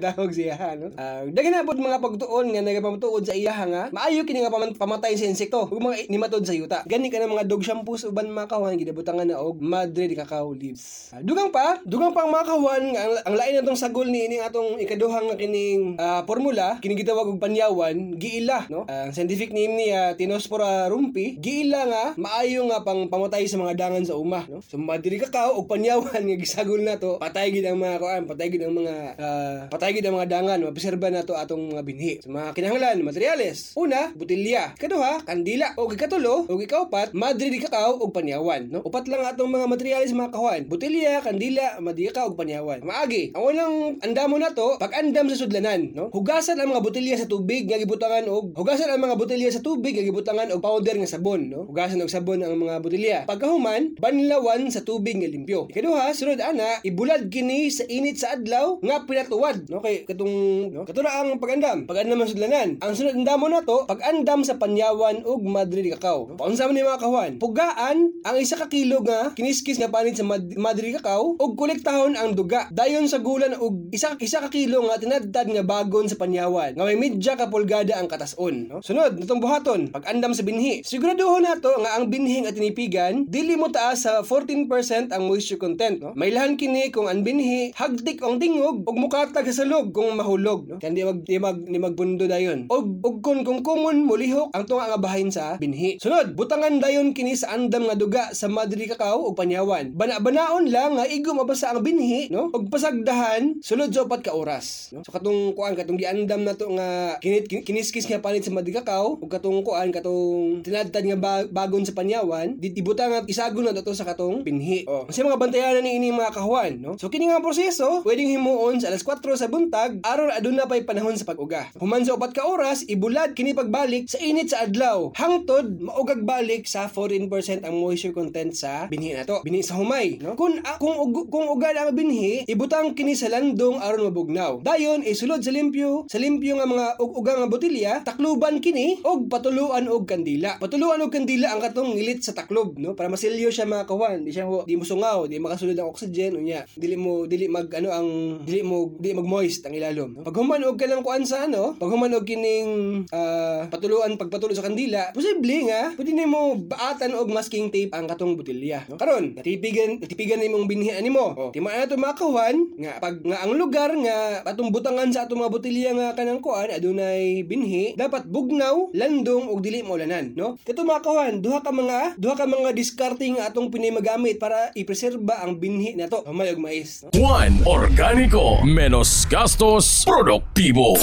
tawag 0.00 0.30
siya, 0.32 0.78
no? 0.78 0.90
Daghan 1.30 1.52
na 1.52 1.66
pod 1.66 1.78
mga 1.78 2.00
pagtuon 2.02 2.54
nga 2.54 2.62
nagapamatuod 2.64 3.26
sa 3.26 3.34
iya 3.36 3.54
nga, 3.66 3.92
maayo 3.92 4.24
kini 4.24 4.42
nga 4.42 4.52
pamatay 4.52 5.14
sa 5.18 5.28
insekto, 5.28 5.66
ug 5.66 5.82
mga 5.82 6.08
nematode 6.10 6.46
sa 6.46 6.56
yuta. 6.56 6.78
Gani 6.86 7.12
ka 7.12 7.18
na 7.20 7.30
mga 7.30 7.46
dog 7.46 7.62
shampoos 7.62 8.06
uban 8.06 8.30
mga 8.30 8.50
kawan 8.50 8.78
gidabutangan 8.78 9.26
na 9.26 9.38
og 9.42 9.58
madre 9.62 10.06
di 10.06 10.16
cacao 10.16 10.50
leaves. 10.54 11.10
Ah, 11.14 11.22
dugang 11.22 11.50
pa, 11.50 11.78
dugang 11.84 12.14
pa 12.14 12.24
ang 12.24 12.32
mga 12.32 12.46
kawan 12.46 12.82
ang, 12.94 13.12
ang 13.26 13.36
lain 13.40 13.56
natong 13.56 13.80
sagol 13.80 14.04
ni 14.12 14.28
ini 14.28 14.44
atong 14.44 14.76
ikaduhang 14.76 15.32
nga 15.32 15.36
kining 15.40 15.96
ah, 15.96 16.20
formula 16.28 16.76
kini 16.84 16.92
gitawag 16.92 17.32
og 17.32 17.40
panyawan, 17.40 18.20
giila, 18.20 18.68
no? 18.68 18.84
Ang 18.84 19.16
scientific 19.16 19.48
name 19.56 19.80
niya 19.80 20.12
Tinospora 20.20 20.84
rumpi, 20.92 21.40
giila 21.40 21.88
nga 21.88 22.04
maayo 22.20 22.68
nga 22.68 22.84
pang 22.84 23.08
pamatay 23.08 23.48
sa 23.48 23.56
mga 23.56 23.80
dangan 23.80 24.04
sa 24.04 24.20
uma, 24.20 24.44
no? 24.44 24.60
So 24.60 24.76
madre 24.76 25.08
di 25.08 25.16
cacao 25.16 25.56
og 25.56 25.64
panyawan 25.70 26.20
nga 26.20 26.36
gisagol 26.36 26.84
na 26.84 27.00
to, 27.00 27.16
patay 27.16 27.48
gid 27.48 27.64
ang 27.64 27.80
mga 27.80 27.96
kuan, 27.96 28.22
patay 28.28 28.52
gid 28.52 28.60
ang 28.60 28.76
mga 28.76 28.94
ah, 29.16 29.58
patay 29.72 29.96
gid 29.96 30.04
ang 30.04 30.20
mga 30.20 30.28
dangan, 30.28 30.60
maobserba 30.60 31.08
na 31.08 31.24
to 31.24 31.32
atong 31.32 31.72
mga 31.72 31.82
binhi. 31.86 32.12
So 32.20 32.28
mga 32.28 32.52
kinahanglan 32.52 33.00
materyales. 33.00 33.72
Una, 33.78 34.12
botelya. 34.12 34.76
Kaduha, 34.76 35.24
kandila. 35.24 35.72
O 35.80 35.88
ikatulo, 35.88 36.44
o 36.44 36.60
ikaupat, 36.60 37.16
madre 37.16 37.48
di 37.48 37.62
cacao 37.62 37.96
og 38.02 38.12
panyawan, 38.12 38.68
no? 38.68 38.84
Upat 38.84 39.08
lang 39.08 39.24
atong 39.24 39.48
mga 39.48 39.66
materyales 39.70 40.12
mga 40.12 40.34
kawan. 40.34 40.60
Botelya, 40.68 41.24
kandila, 41.24 41.80
di 41.96 42.04
cacao 42.10 42.34
og 42.34 42.36
panyawan. 42.36 42.84
Maagi. 42.84 43.29
Ang 43.34 43.44
unang 43.54 43.74
andamo 44.02 44.36
na 44.36 44.50
to, 44.50 44.76
pag-andam 44.80 45.30
sa 45.30 45.38
sudlanan, 45.38 45.94
no? 45.94 46.10
Hugasan 46.10 46.58
ang 46.58 46.74
mga 46.74 46.82
botelya 46.82 47.16
sa 47.16 47.30
tubig 47.30 47.70
nga 47.70 47.78
gibutangan 47.78 48.26
og 48.26 48.52
hugasan 48.58 48.90
ang 48.90 49.02
mga 49.02 49.16
botelya 49.16 49.50
sa 49.52 49.62
tubig 49.62 49.94
nga 49.94 50.04
gibutangan 50.04 50.50
og 50.50 50.60
powder 50.60 50.96
nga 50.98 51.08
sabon, 51.08 51.48
no? 51.48 51.64
Hugasan 51.70 52.02
og 52.02 52.10
sabon 52.10 52.42
ang 52.42 52.58
mga 52.58 52.82
botelya. 52.82 53.18
Pagkahuman, 53.30 53.96
banlawan 54.02 54.66
sa 54.68 54.82
tubig 54.82 55.16
nga 55.20 55.30
limpyo. 55.30 55.70
Ikaduha, 55.70 56.10
sunod 56.12 56.42
ana, 56.42 56.82
ibulad 56.82 57.30
kini 57.30 57.70
sa 57.70 57.86
init 57.86 58.18
sa 58.18 58.34
adlaw 58.34 58.82
nga 58.82 59.06
pinatuwad, 59.06 59.70
no? 59.70 59.78
Kay 59.78 60.04
katong 60.04 60.34
no? 60.74 60.82
Katura 60.82 61.22
ang 61.22 61.38
pag-andam, 61.38 61.86
pag-andam 61.86 62.26
sa 62.26 62.32
sudlanan. 62.34 62.68
Ang 62.82 62.92
sunod 62.98 63.14
andamo 63.14 63.46
na 63.46 63.62
to, 63.62 63.86
pag-andam 63.86 64.42
sa 64.42 64.58
panyawan 64.58 65.22
og 65.22 65.40
madre 65.46 65.80
di 65.80 65.94
cacao. 65.94 66.26
No? 66.26 66.34
Paunsa 66.34 66.66
man 66.66 66.74
ni 66.74 66.82
mga 66.82 67.00
kawan, 67.00 67.32
pugaan 67.38 68.10
ang 68.26 68.36
isa 68.36 68.58
ka 68.58 68.66
kilo 68.66 69.04
nga 69.06 69.32
kiniskis 69.36 69.78
nga 69.78 69.92
panit 69.92 70.18
sa 70.18 70.26
mad- 70.26 70.58
madre 70.58 70.90
cacao 70.98 71.38
og 71.38 71.54
kolektahon 71.54 72.18
ang 72.18 72.34
duga. 72.34 72.66
Dayon 72.74 73.06
sa 73.06 73.19
gulan 73.20 73.54
og 73.56 73.92
isa 73.92 74.16
isa 74.18 74.40
ka 74.40 74.48
kilo 74.48 74.84
nga 74.88 74.96
tinadtad 74.96 75.46
nga 75.48 75.64
bagon 75.64 76.08
sa 76.08 76.16
panyawan 76.16 76.74
nga 76.74 76.84
may 76.88 76.96
medya 76.96 77.36
ka 77.36 77.52
pulgada 77.52 78.00
ang 78.00 78.08
katason. 78.08 78.66
No? 78.68 78.80
Sunod, 78.80 79.20
natong 79.20 79.42
buhaton, 79.42 79.80
pag-andam 79.92 80.32
sa 80.32 80.42
binhi. 80.42 80.80
Siguraduhon 80.80 81.44
nato 81.44 81.70
nga 81.80 82.00
ang 82.00 82.08
binhi 82.08 82.42
nga 82.42 82.54
tinipigan 82.54 83.28
dili 83.28 83.54
mo 83.54 83.68
taas 83.68 84.08
sa 84.08 84.24
14% 84.24 85.12
ang 85.12 85.22
moisture 85.28 85.60
content. 85.60 86.00
No? 86.00 86.16
May 86.16 86.32
lahan 86.32 86.56
kini 86.56 86.88
kung 86.88 87.06
ang 87.06 87.20
binhi 87.20 87.76
hagtik 87.76 88.24
ang 88.24 88.40
tingog 88.40 88.88
og 88.88 88.96
mukatag 88.96 89.44
sa 89.52 89.64
salog 89.64 89.92
kung 89.92 90.16
mahulog. 90.16 90.66
No? 90.66 90.76
Kaya 90.80 90.96
di 90.96 91.04
mag, 91.04 91.18
di 91.22 91.36
mag, 91.36 91.56
di 91.60 91.78
magbundo 91.78 92.24
dayon. 92.24 92.66
Og, 92.72 93.04
og 93.04 93.20
kun 93.20 93.44
kung 93.44 93.60
kumon 93.60 94.08
mulihok 94.08 94.56
ang 94.56 94.64
tunga 94.64 94.88
nga 94.88 95.00
bahin 95.00 95.28
sa 95.28 95.60
binhi. 95.60 96.00
Sunod, 96.00 96.32
butangan 96.32 96.80
dayon 96.80 97.12
kini 97.12 97.36
sa 97.36 97.52
andam 97.52 97.86
nga 97.86 97.96
duga 97.98 98.22
sa 98.32 98.48
madri 98.48 98.88
cacao 98.88 99.28
og 99.30 99.36
panyawan. 99.36 99.92
Bana-banaon 99.92 100.70
lang 100.72 100.96
nga 100.96 101.04
igom 101.04 101.42
mabasa 101.42 101.74
ang 101.74 101.84
binhi, 101.84 102.32
no? 102.32 102.48
Og 102.54 102.72
pasagdahan 103.10 103.42
sulod 103.60 103.90
sa 103.90 104.06
upat 104.06 104.22
ka 104.22 104.32
oras, 104.32 104.94
no? 104.94 105.02
So 105.02 105.10
katong 105.10 105.58
kuan 105.58 105.74
katong 105.74 105.98
giandam 105.98 106.46
na 106.46 106.54
to 106.54 106.70
nga 106.78 107.18
kinit 107.18 107.50
kin- 107.50 107.66
kiniskis 107.66 108.06
nga 108.06 108.22
palit 108.22 108.46
sa 108.46 108.54
madri 108.54 108.70
cacao 108.70 109.18
ug 109.18 109.26
katong 109.26 109.66
kuan 109.66 109.90
katong 109.90 110.62
tinadtad 110.62 111.02
nga 111.02 111.18
ba- 111.18 111.48
bagon 111.50 111.82
sa 111.82 111.90
panyawan, 111.90 112.54
di 112.54 112.70
ibutang 112.70 113.10
at 113.10 113.26
isagon 113.26 113.66
na 113.66 113.74
to 113.74 113.90
sa 113.90 114.06
katong 114.06 114.46
binhi. 114.46 114.86
Oh. 114.86 115.10
Kasi 115.10 115.26
mga 115.26 115.42
bantayanan 115.42 115.82
ni 115.82 115.98
ini 115.98 116.14
mga 116.14 116.30
kahuan, 116.30 116.78
no? 116.78 116.94
So 116.96 117.10
kini 117.10 117.26
nga 117.26 117.42
proseso 117.42 118.06
pwedeng 118.06 118.30
himuon 118.30 118.78
sa 118.78 118.94
alas 118.94 119.02
4 119.02 119.18
sa 119.34 119.50
buntag 119.50 120.00
aron 120.06 120.30
aduna 120.30 120.70
pay 120.70 120.86
panahon 120.86 121.18
sa 121.18 121.26
pag-uga. 121.26 121.66
Human 121.82 122.06
sa 122.06 122.14
upat 122.14 122.30
ka 122.30 122.46
oras, 122.46 122.86
ibulad 122.86 123.34
kini 123.34 123.58
pagbalik 123.58 124.06
sa 124.06 124.22
init 124.22 124.54
sa 124.54 124.62
adlaw. 124.62 125.10
Hangtod 125.18 125.82
maugag 125.82 126.22
balik 126.22 126.70
sa 126.70 126.86
14% 126.86 127.66
ang 127.66 127.74
moisture 127.74 128.14
content 128.14 128.54
sa 128.54 128.86
binhi 128.86 129.12
na 129.12 129.26
to. 129.26 129.42
Binhi 129.42 129.66
sa 129.66 129.74
humay, 129.74 130.20
no? 130.22 130.38
Kung 130.38 130.62
ah, 130.62 130.78
kung 130.78 130.94
ug, 130.94 131.26
kung 131.26 131.50
ugad 131.50 131.74
ang 131.74 131.90
binhi, 131.96 132.46
ibutang 132.46 132.92
kini 133.00 133.16
sa 133.16 133.32
landong 133.32 133.80
aron 133.80 134.12
mabugnaw. 134.12 134.60
Dayon 134.60 135.00
isulod 135.00 135.40
sa 135.40 135.48
limpyo, 135.48 136.04
sa 136.04 136.20
limpyo 136.20 136.60
nga 136.60 136.68
mga 136.68 137.00
ug-uga 137.00 137.32
nga 137.40 137.48
botelya, 137.48 137.92
takluban 138.04 138.60
kini 138.60 139.00
og 139.00 139.24
patuluan 139.32 139.88
og 139.88 140.04
kandila. 140.04 140.60
Patuluan 140.60 141.00
og 141.00 141.08
kandila 141.08 141.48
ang 141.48 141.64
katong 141.64 141.96
ngilit 141.96 142.20
sa 142.20 142.36
taklob, 142.36 142.76
no? 142.76 142.92
Para 142.92 143.08
masilyo 143.08 143.48
siya 143.48 143.64
mga 143.64 143.88
kawan. 143.88 144.28
Di 144.28 144.36
siya 144.36 144.44
di 144.68 144.76
mo 144.76 144.84
sungaw, 144.84 145.24
di 145.32 145.40
makasulod 145.40 145.80
ang 145.80 145.88
oxygen 145.88 146.36
unya. 146.36 146.68
Dili 146.76 147.00
mo 147.00 147.24
dili 147.24 147.48
mag 147.48 147.72
ano 147.72 147.88
ang 147.88 148.08
dili 148.44 148.60
mo 148.60 148.92
dili 149.00 149.16
mag 149.16 149.24
moist 149.24 149.64
ang 149.64 149.72
ilalom. 149.72 150.20
No? 150.20 150.28
Pag 150.28 150.36
human 150.36 150.60
og 150.68 150.76
ka 150.76 150.84
lang 150.84 151.00
kuan 151.00 151.24
sa 151.24 151.48
ano, 151.48 151.80
pag 151.80 151.88
human 151.88 152.12
og 152.12 152.28
kining 152.28 152.68
ah, 153.16 153.64
patuluan 153.72 154.20
pagpatulo 154.20 154.52
sa 154.52 154.68
kandila, 154.68 155.16
posible 155.16 155.72
nga 155.72 155.96
pwede 155.96 156.12
nimo 156.12 156.52
baatan 156.68 157.16
og 157.16 157.32
masking 157.32 157.72
tape 157.72 157.96
ang 157.96 158.04
katong 158.04 158.36
botelya. 158.36 158.84
No? 158.92 159.00
Karon, 159.00 159.40
natipigan 159.40 159.96
natipigan 160.04 160.44
nimong 160.44 160.68
binhi 160.68 160.92
nimo. 161.00 161.32
Oh, 161.32 161.48
tima 161.48 161.72
na 161.72 161.88
to 161.88 161.96
mga 161.96 162.20
kawan 162.20 162.56
nga 162.76 162.89
pag 162.98 163.22
nga 163.22 163.46
ang 163.46 163.54
lugar 163.54 163.94
nga 163.94 164.42
atong 164.42 164.74
butangan 164.74 165.12
sa 165.14 165.28
atong 165.28 165.44
mga 165.44 165.52
botelya 165.54 165.90
nga 165.94 166.08
kanang 166.18 166.42
kuan 166.42 166.72
adunay 166.72 167.46
binhi, 167.46 167.94
dapat 167.94 168.26
bugnaw, 168.26 168.90
landong 168.90 169.46
ug 169.46 169.62
dili 169.62 169.86
maulanan, 169.86 170.34
no? 170.34 170.58
Kato 170.66 170.82
mga 170.82 171.04
kawan, 171.06 171.34
duha 171.38 171.62
ka 171.62 171.70
mga 171.70 172.18
duha 172.18 172.34
ka 172.34 172.48
mga 172.48 172.74
discarding 172.74 173.38
nga 173.38 173.54
atong 173.54 173.70
pinimagamit 173.70 174.42
para 174.42 174.74
ipreserba 174.74 175.44
ang 175.44 175.62
binhi 175.62 175.94
nato. 175.94 176.26
Humay 176.26 176.56
og 176.56 176.60
mais, 176.64 177.06
no? 177.06 177.14
Juan 177.14 177.62
Organico, 177.68 178.64
menos 178.66 179.28
gastos, 179.30 180.02
produktibo. 180.02 180.98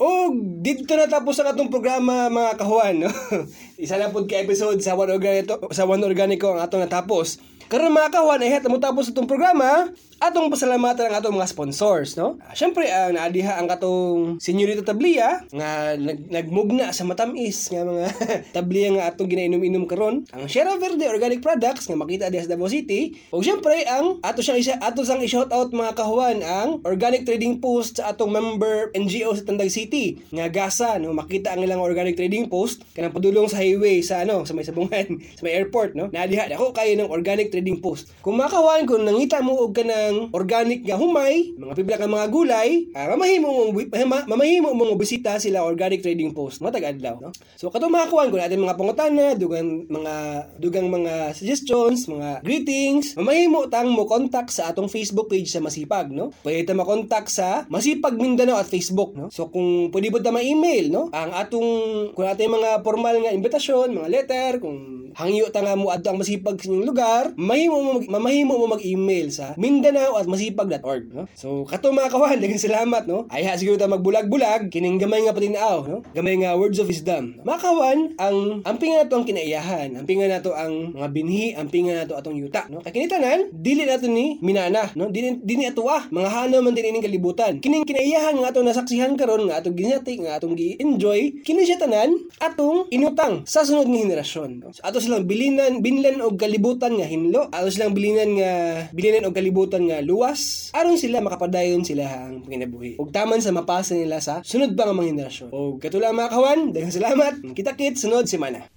O 0.00 0.32
dito 0.64 0.96
na 0.96 1.04
tapos 1.04 1.36
ang 1.40 1.52
atong 1.52 1.68
programa 1.68 2.32
mga 2.32 2.56
kahuan. 2.56 3.04
No? 3.04 3.12
Isa 3.82 4.00
na 4.00 4.08
pod 4.08 4.24
ka 4.24 4.40
episode 4.40 4.80
sa 4.80 4.96
One 4.96 5.12
Organico, 5.12 5.60
sa 5.76 5.84
One 5.84 6.00
Organico 6.00 6.56
ang 6.56 6.64
atong 6.64 6.84
natapos. 6.84 7.36
Karon 7.70 7.94
mga 7.94 8.10
kahuan, 8.18 8.42
ay 8.42 8.58
mo 8.66 8.82
tapos 8.82 9.14
itong 9.14 9.30
programa, 9.30 9.86
atong 10.20 10.52
pasalamatan 10.52 11.08
ang 11.08 11.16
atong 11.16 11.36
mga 11.40 11.48
sponsors, 11.48 12.20
no? 12.20 12.36
Ah, 12.44 12.52
Syempre, 12.52 12.88
ang 12.92 13.16
naadiha 13.16 13.56
ang 13.56 13.66
katong 13.66 14.36
Senyorita 14.36 14.84
Tablia 14.84 15.40
nga 15.48 15.96
nag, 15.96 16.28
nagmugna 16.28 16.92
sa 16.92 17.08
matamis 17.08 17.72
nga 17.72 17.84
mga 17.88 18.06
tablia 18.56 18.92
nga 18.92 19.04
atong 19.08 19.32
ginainom-inom 19.32 19.88
karon. 19.88 20.28
Ang 20.36 20.44
Sierra 20.46 20.76
Verde 20.76 21.08
Organic 21.08 21.40
Products 21.40 21.88
nga 21.88 21.96
makita 21.96 22.28
diha 22.28 22.44
sa 22.44 22.52
Davao 22.52 22.68
City. 22.68 23.16
O 23.32 23.40
syempre, 23.40 23.84
ang 23.88 24.20
ato 24.20 24.44
siyang 24.44 24.60
isa 24.60 24.76
ato 24.80 25.02
sang 25.08 25.24
i-shout 25.24 25.48
out 25.50 25.72
mga 25.72 25.96
kahuan 25.96 26.44
ang 26.44 26.84
Organic 26.84 27.24
Trading 27.24 27.58
Post 27.58 28.00
sa 28.00 28.12
atong 28.12 28.32
member 28.32 28.92
NGO 28.92 29.32
sa 29.32 29.44
Tandag 29.48 29.72
City 29.72 30.20
nga 30.28 30.48
gasa 30.52 30.96
no 31.00 31.12
makita 31.16 31.54
ang 31.54 31.62
ilang 31.64 31.80
organic 31.80 32.16
trading 32.16 32.50
post 32.50 32.82
kanang 32.92 33.14
padulong 33.14 33.46
sa 33.46 33.60
highway 33.60 34.00
sa 34.00 34.24
ano 34.24 34.42
sa 34.48 34.52
may 34.52 34.64
sabungan 34.66 35.20
sa 35.36 35.42
may 35.44 35.54
airport 35.56 35.96
no 35.96 36.12
naadiha 36.12 36.50
ako 36.52 36.76
kayo 36.76 36.92
ng 36.98 37.08
organic 37.08 37.48
trading 37.48 37.78
post 37.78 38.10
kung 38.24 38.36
makawan 38.36 38.84
kung 38.84 39.04
nangita 39.04 39.44
mo 39.44 39.56
og 39.56 39.72
kanang 39.72 40.09
organic 40.32 40.86
nga 40.86 40.98
humay 40.98 41.54
mga 41.56 41.74
pibla 41.76 41.96
ka 42.00 42.06
mga 42.06 42.28
gulay 42.30 42.90
ah, 42.94 43.10
mamahimo 43.14 43.48
mo 43.48 43.62
mama- 43.72 44.26
mamahimo 44.26 44.70
mo 44.74 44.94
bisita 44.94 45.38
sila 45.38 45.64
organic 45.64 46.02
trading 46.04 46.34
post 46.34 46.60
matag 46.60 46.86
adlaw 46.86 47.18
no? 47.18 47.30
So 47.56 47.68
kato 47.70 47.90
makakuan 47.90 48.30
kung 48.30 48.42
natin 48.42 48.62
mga 48.62 48.78
pangutana 48.78 49.34
dugang 49.34 49.86
mga 49.86 50.14
dugang 50.58 50.88
mga 50.88 51.34
suggestions 51.34 52.06
mga 52.10 52.42
greetings 52.44 53.14
mamahimo 53.16 53.66
tang 53.70 53.90
mo 53.90 54.04
contact 54.06 54.50
sa 54.54 54.70
atong 54.70 54.90
Facebook 54.90 55.30
page 55.30 55.50
sa 55.50 55.62
Masipag 55.62 56.10
no? 56.10 56.34
Pwede 56.42 56.66
ta 56.66 56.74
ma-contact 56.74 57.28
sa 57.30 57.64
Masipag 57.70 58.16
Mindanao 58.18 58.58
at 58.58 58.68
Facebook 58.70 59.14
no? 59.14 59.30
So 59.30 59.48
kung 59.48 59.90
pwede 59.94 60.10
ba 60.10 60.18
ta 60.22 60.34
ma-email 60.34 60.90
no? 60.90 61.02
Ang 61.14 61.30
atong 61.34 61.70
kung 62.14 62.26
natin 62.26 62.50
mga 62.50 62.82
formal 62.82 63.14
nga 63.22 63.34
imbitasyon 63.34 63.94
mga 63.94 64.08
letter 64.10 64.52
kung 64.58 65.09
hangyo 65.18 65.50
ta 65.50 65.64
nga 65.64 65.74
mo 65.74 65.90
adto 65.90 66.10
ang 66.12 66.20
masipag 66.20 66.60
sa 66.60 66.70
inyong 66.70 66.86
lugar. 66.86 67.22
Mahimo 67.34 67.76
mo 67.82 67.90
mag, 67.98 68.06
mamahimo 68.06 68.54
mo 68.56 68.66
mag-email 68.70 69.28
sa 69.34 69.52
Mindanao 69.58 70.16
at 70.16 70.30
masipag.org 70.30 71.04
no? 71.10 71.26
So 71.34 71.66
kato 71.66 71.90
mga 71.90 72.12
kawan 72.12 72.38
daghang 72.42 72.62
salamat 72.62 73.04
no? 73.10 73.26
Ay 73.28 73.44
ha 73.48 73.58
siguro 73.58 73.76
ta 73.76 73.90
magbulag-bulag. 73.90 74.70
Kining 74.70 75.02
gamay 75.02 75.26
nga 75.26 75.34
patinaaw 75.34 75.78
no? 75.84 75.98
Gamay 76.14 76.38
nga 76.40 76.54
words 76.54 76.78
of 76.78 76.86
wisdom. 76.86 77.40
Mga 77.42 77.58
kawan 77.58 77.98
ang 78.16 78.36
ampingan 78.62 79.04
nato 79.04 79.18
ang 79.18 79.26
kinaiyahan. 79.26 79.98
Ampingan 79.98 80.30
nato 80.30 80.54
ang 80.54 80.94
mga 80.94 81.08
binhi. 81.10 81.52
Ampingan 81.58 82.06
nato 82.06 82.14
atong 82.14 82.38
yuta 82.38 82.70
no? 82.70 82.78
Kay 82.86 82.94
kinitanan 82.94 83.50
dili 83.50 83.82
nato 83.82 84.06
ni 84.06 84.38
minana 84.38 84.88
no? 84.94 85.10
Dili 85.10 85.42
dili 85.42 85.66
ato 85.66 85.88
ah. 85.90 86.06
Mga 86.08 86.28
hana 86.30 86.56
man 86.62 86.72
din 86.76 86.94
ining 86.94 87.04
kalibutan. 87.04 87.58
Kining 87.58 87.82
kinaiyahan 87.84 88.38
nga 88.38 88.54
atong 88.54 88.66
nasaksihan 88.68 89.18
karon 89.18 89.50
nga 89.50 89.58
atong 89.58 89.74
ginati 89.74 90.20
nga 90.20 90.38
atong 90.38 90.54
gi-enjoy 90.54 91.42
kini 91.42 91.64
siya 91.64 91.80
tanan 91.80 92.12
atong 92.38 92.86
inutang 92.92 93.42
sa 93.48 93.64
sunod 93.64 93.88
nga 93.88 93.98
henerasyon 94.04 94.50
no? 94.60 94.68
so, 94.70 94.84
ato 94.84 94.99
ato 95.00 95.08
silang 95.08 95.24
bilinan 95.24 95.80
binlan 95.80 96.20
og 96.20 96.36
kalibutan 96.36 97.00
nga 97.00 97.08
hinlo. 97.08 97.48
Ato 97.56 97.72
silang 97.72 97.96
bilinan 97.96 98.36
nga 98.36 98.52
bilinan 98.92 99.24
og 99.24 99.32
kalibutan 99.32 99.88
nga 99.88 100.04
luwas. 100.04 100.68
Aron 100.76 101.00
sila 101.00 101.24
makapadayon 101.24 101.88
sila 101.88 102.04
ang 102.04 102.44
panginabuhi. 102.44 103.00
Ug 103.00 103.08
taman 103.08 103.40
sa 103.40 103.48
mapasa 103.48 103.96
nila 103.96 104.20
sa 104.20 104.44
sunod 104.44 104.76
pa 104.76 104.84
nga 104.84 104.92
mga 104.92 105.08
henerasyon. 105.16 105.48
Ug 105.56 105.80
katula 105.80 106.12
mga 106.12 106.36
kawan 106.36 106.60
daghang 106.76 106.92
salamat. 106.92 107.32
Kita 107.56 107.80
kit 107.80 107.96
sunod 107.96 108.28
semana 108.28 108.68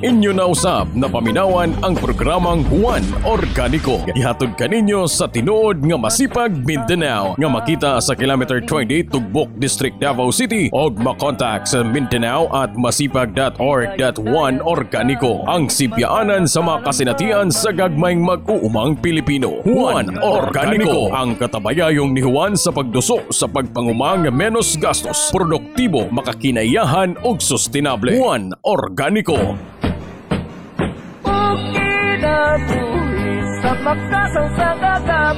Inyo 0.00 0.32
na 0.32 0.48
usab 0.48 0.96
na 0.96 1.12
paminawan 1.12 1.76
ang 1.84 1.92
programang 1.92 2.64
Juan 2.72 3.04
Organico. 3.20 4.00
Ihatod 4.16 4.56
kaninyo 4.56 5.04
sa 5.04 5.28
tinuod 5.28 5.84
nga 5.84 6.00
masipag 6.00 6.56
Mindanao 6.64 7.36
nga 7.36 7.48
makita 7.52 8.00
sa 8.00 8.16
kilometer 8.16 8.64
20 8.64 9.12
Tugbok 9.12 9.52
District 9.60 10.00
Davao 10.00 10.32
City 10.32 10.72
o 10.72 10.88
makontak 10.88 11.68
sa 11.68 11.84
Mindanao 11.84 12.48
at 12.48 12.72
masipag.org.1 12.80 14.64
Organico. 14.64 15.44
Ang 15.44 15.68
sipyaanan 15.68 16.48
sa 16.48 16.64
mga 16.64 16.80
kasinatian 16.80 17.52
sa 17.52 17.68
gagmayng 17.68 18.24
mag-uumang 18.24 18.96
Pilipino. 19.04 19.60
Juan 19.68 20.16
Organico 20.24 21.12
ang 21.12 21.36
katabayayong 21.36 22.16
ni 22.16 22.24
Juan 22.24 22.56
sa 22.56 22.72
pagduso 22.72 23.28
sa 23.28 23.44
pagpangumang 23.44 24.32
menos 24.32 24.80
gastos, 24.80 25.28
produktibo, 25.28 26.08
makakinayahan 26.08 27.20
ug 27.20 27.36
sustainable. 27.44 28.16
Juan 28.16 28.56
Organico. 28.64 29.60
Kinabuhi 32.20 33.32
sa 33.64 33.72
makasang 33.80 34.50
sa 34.52 34.68
gagap 34.76 35.36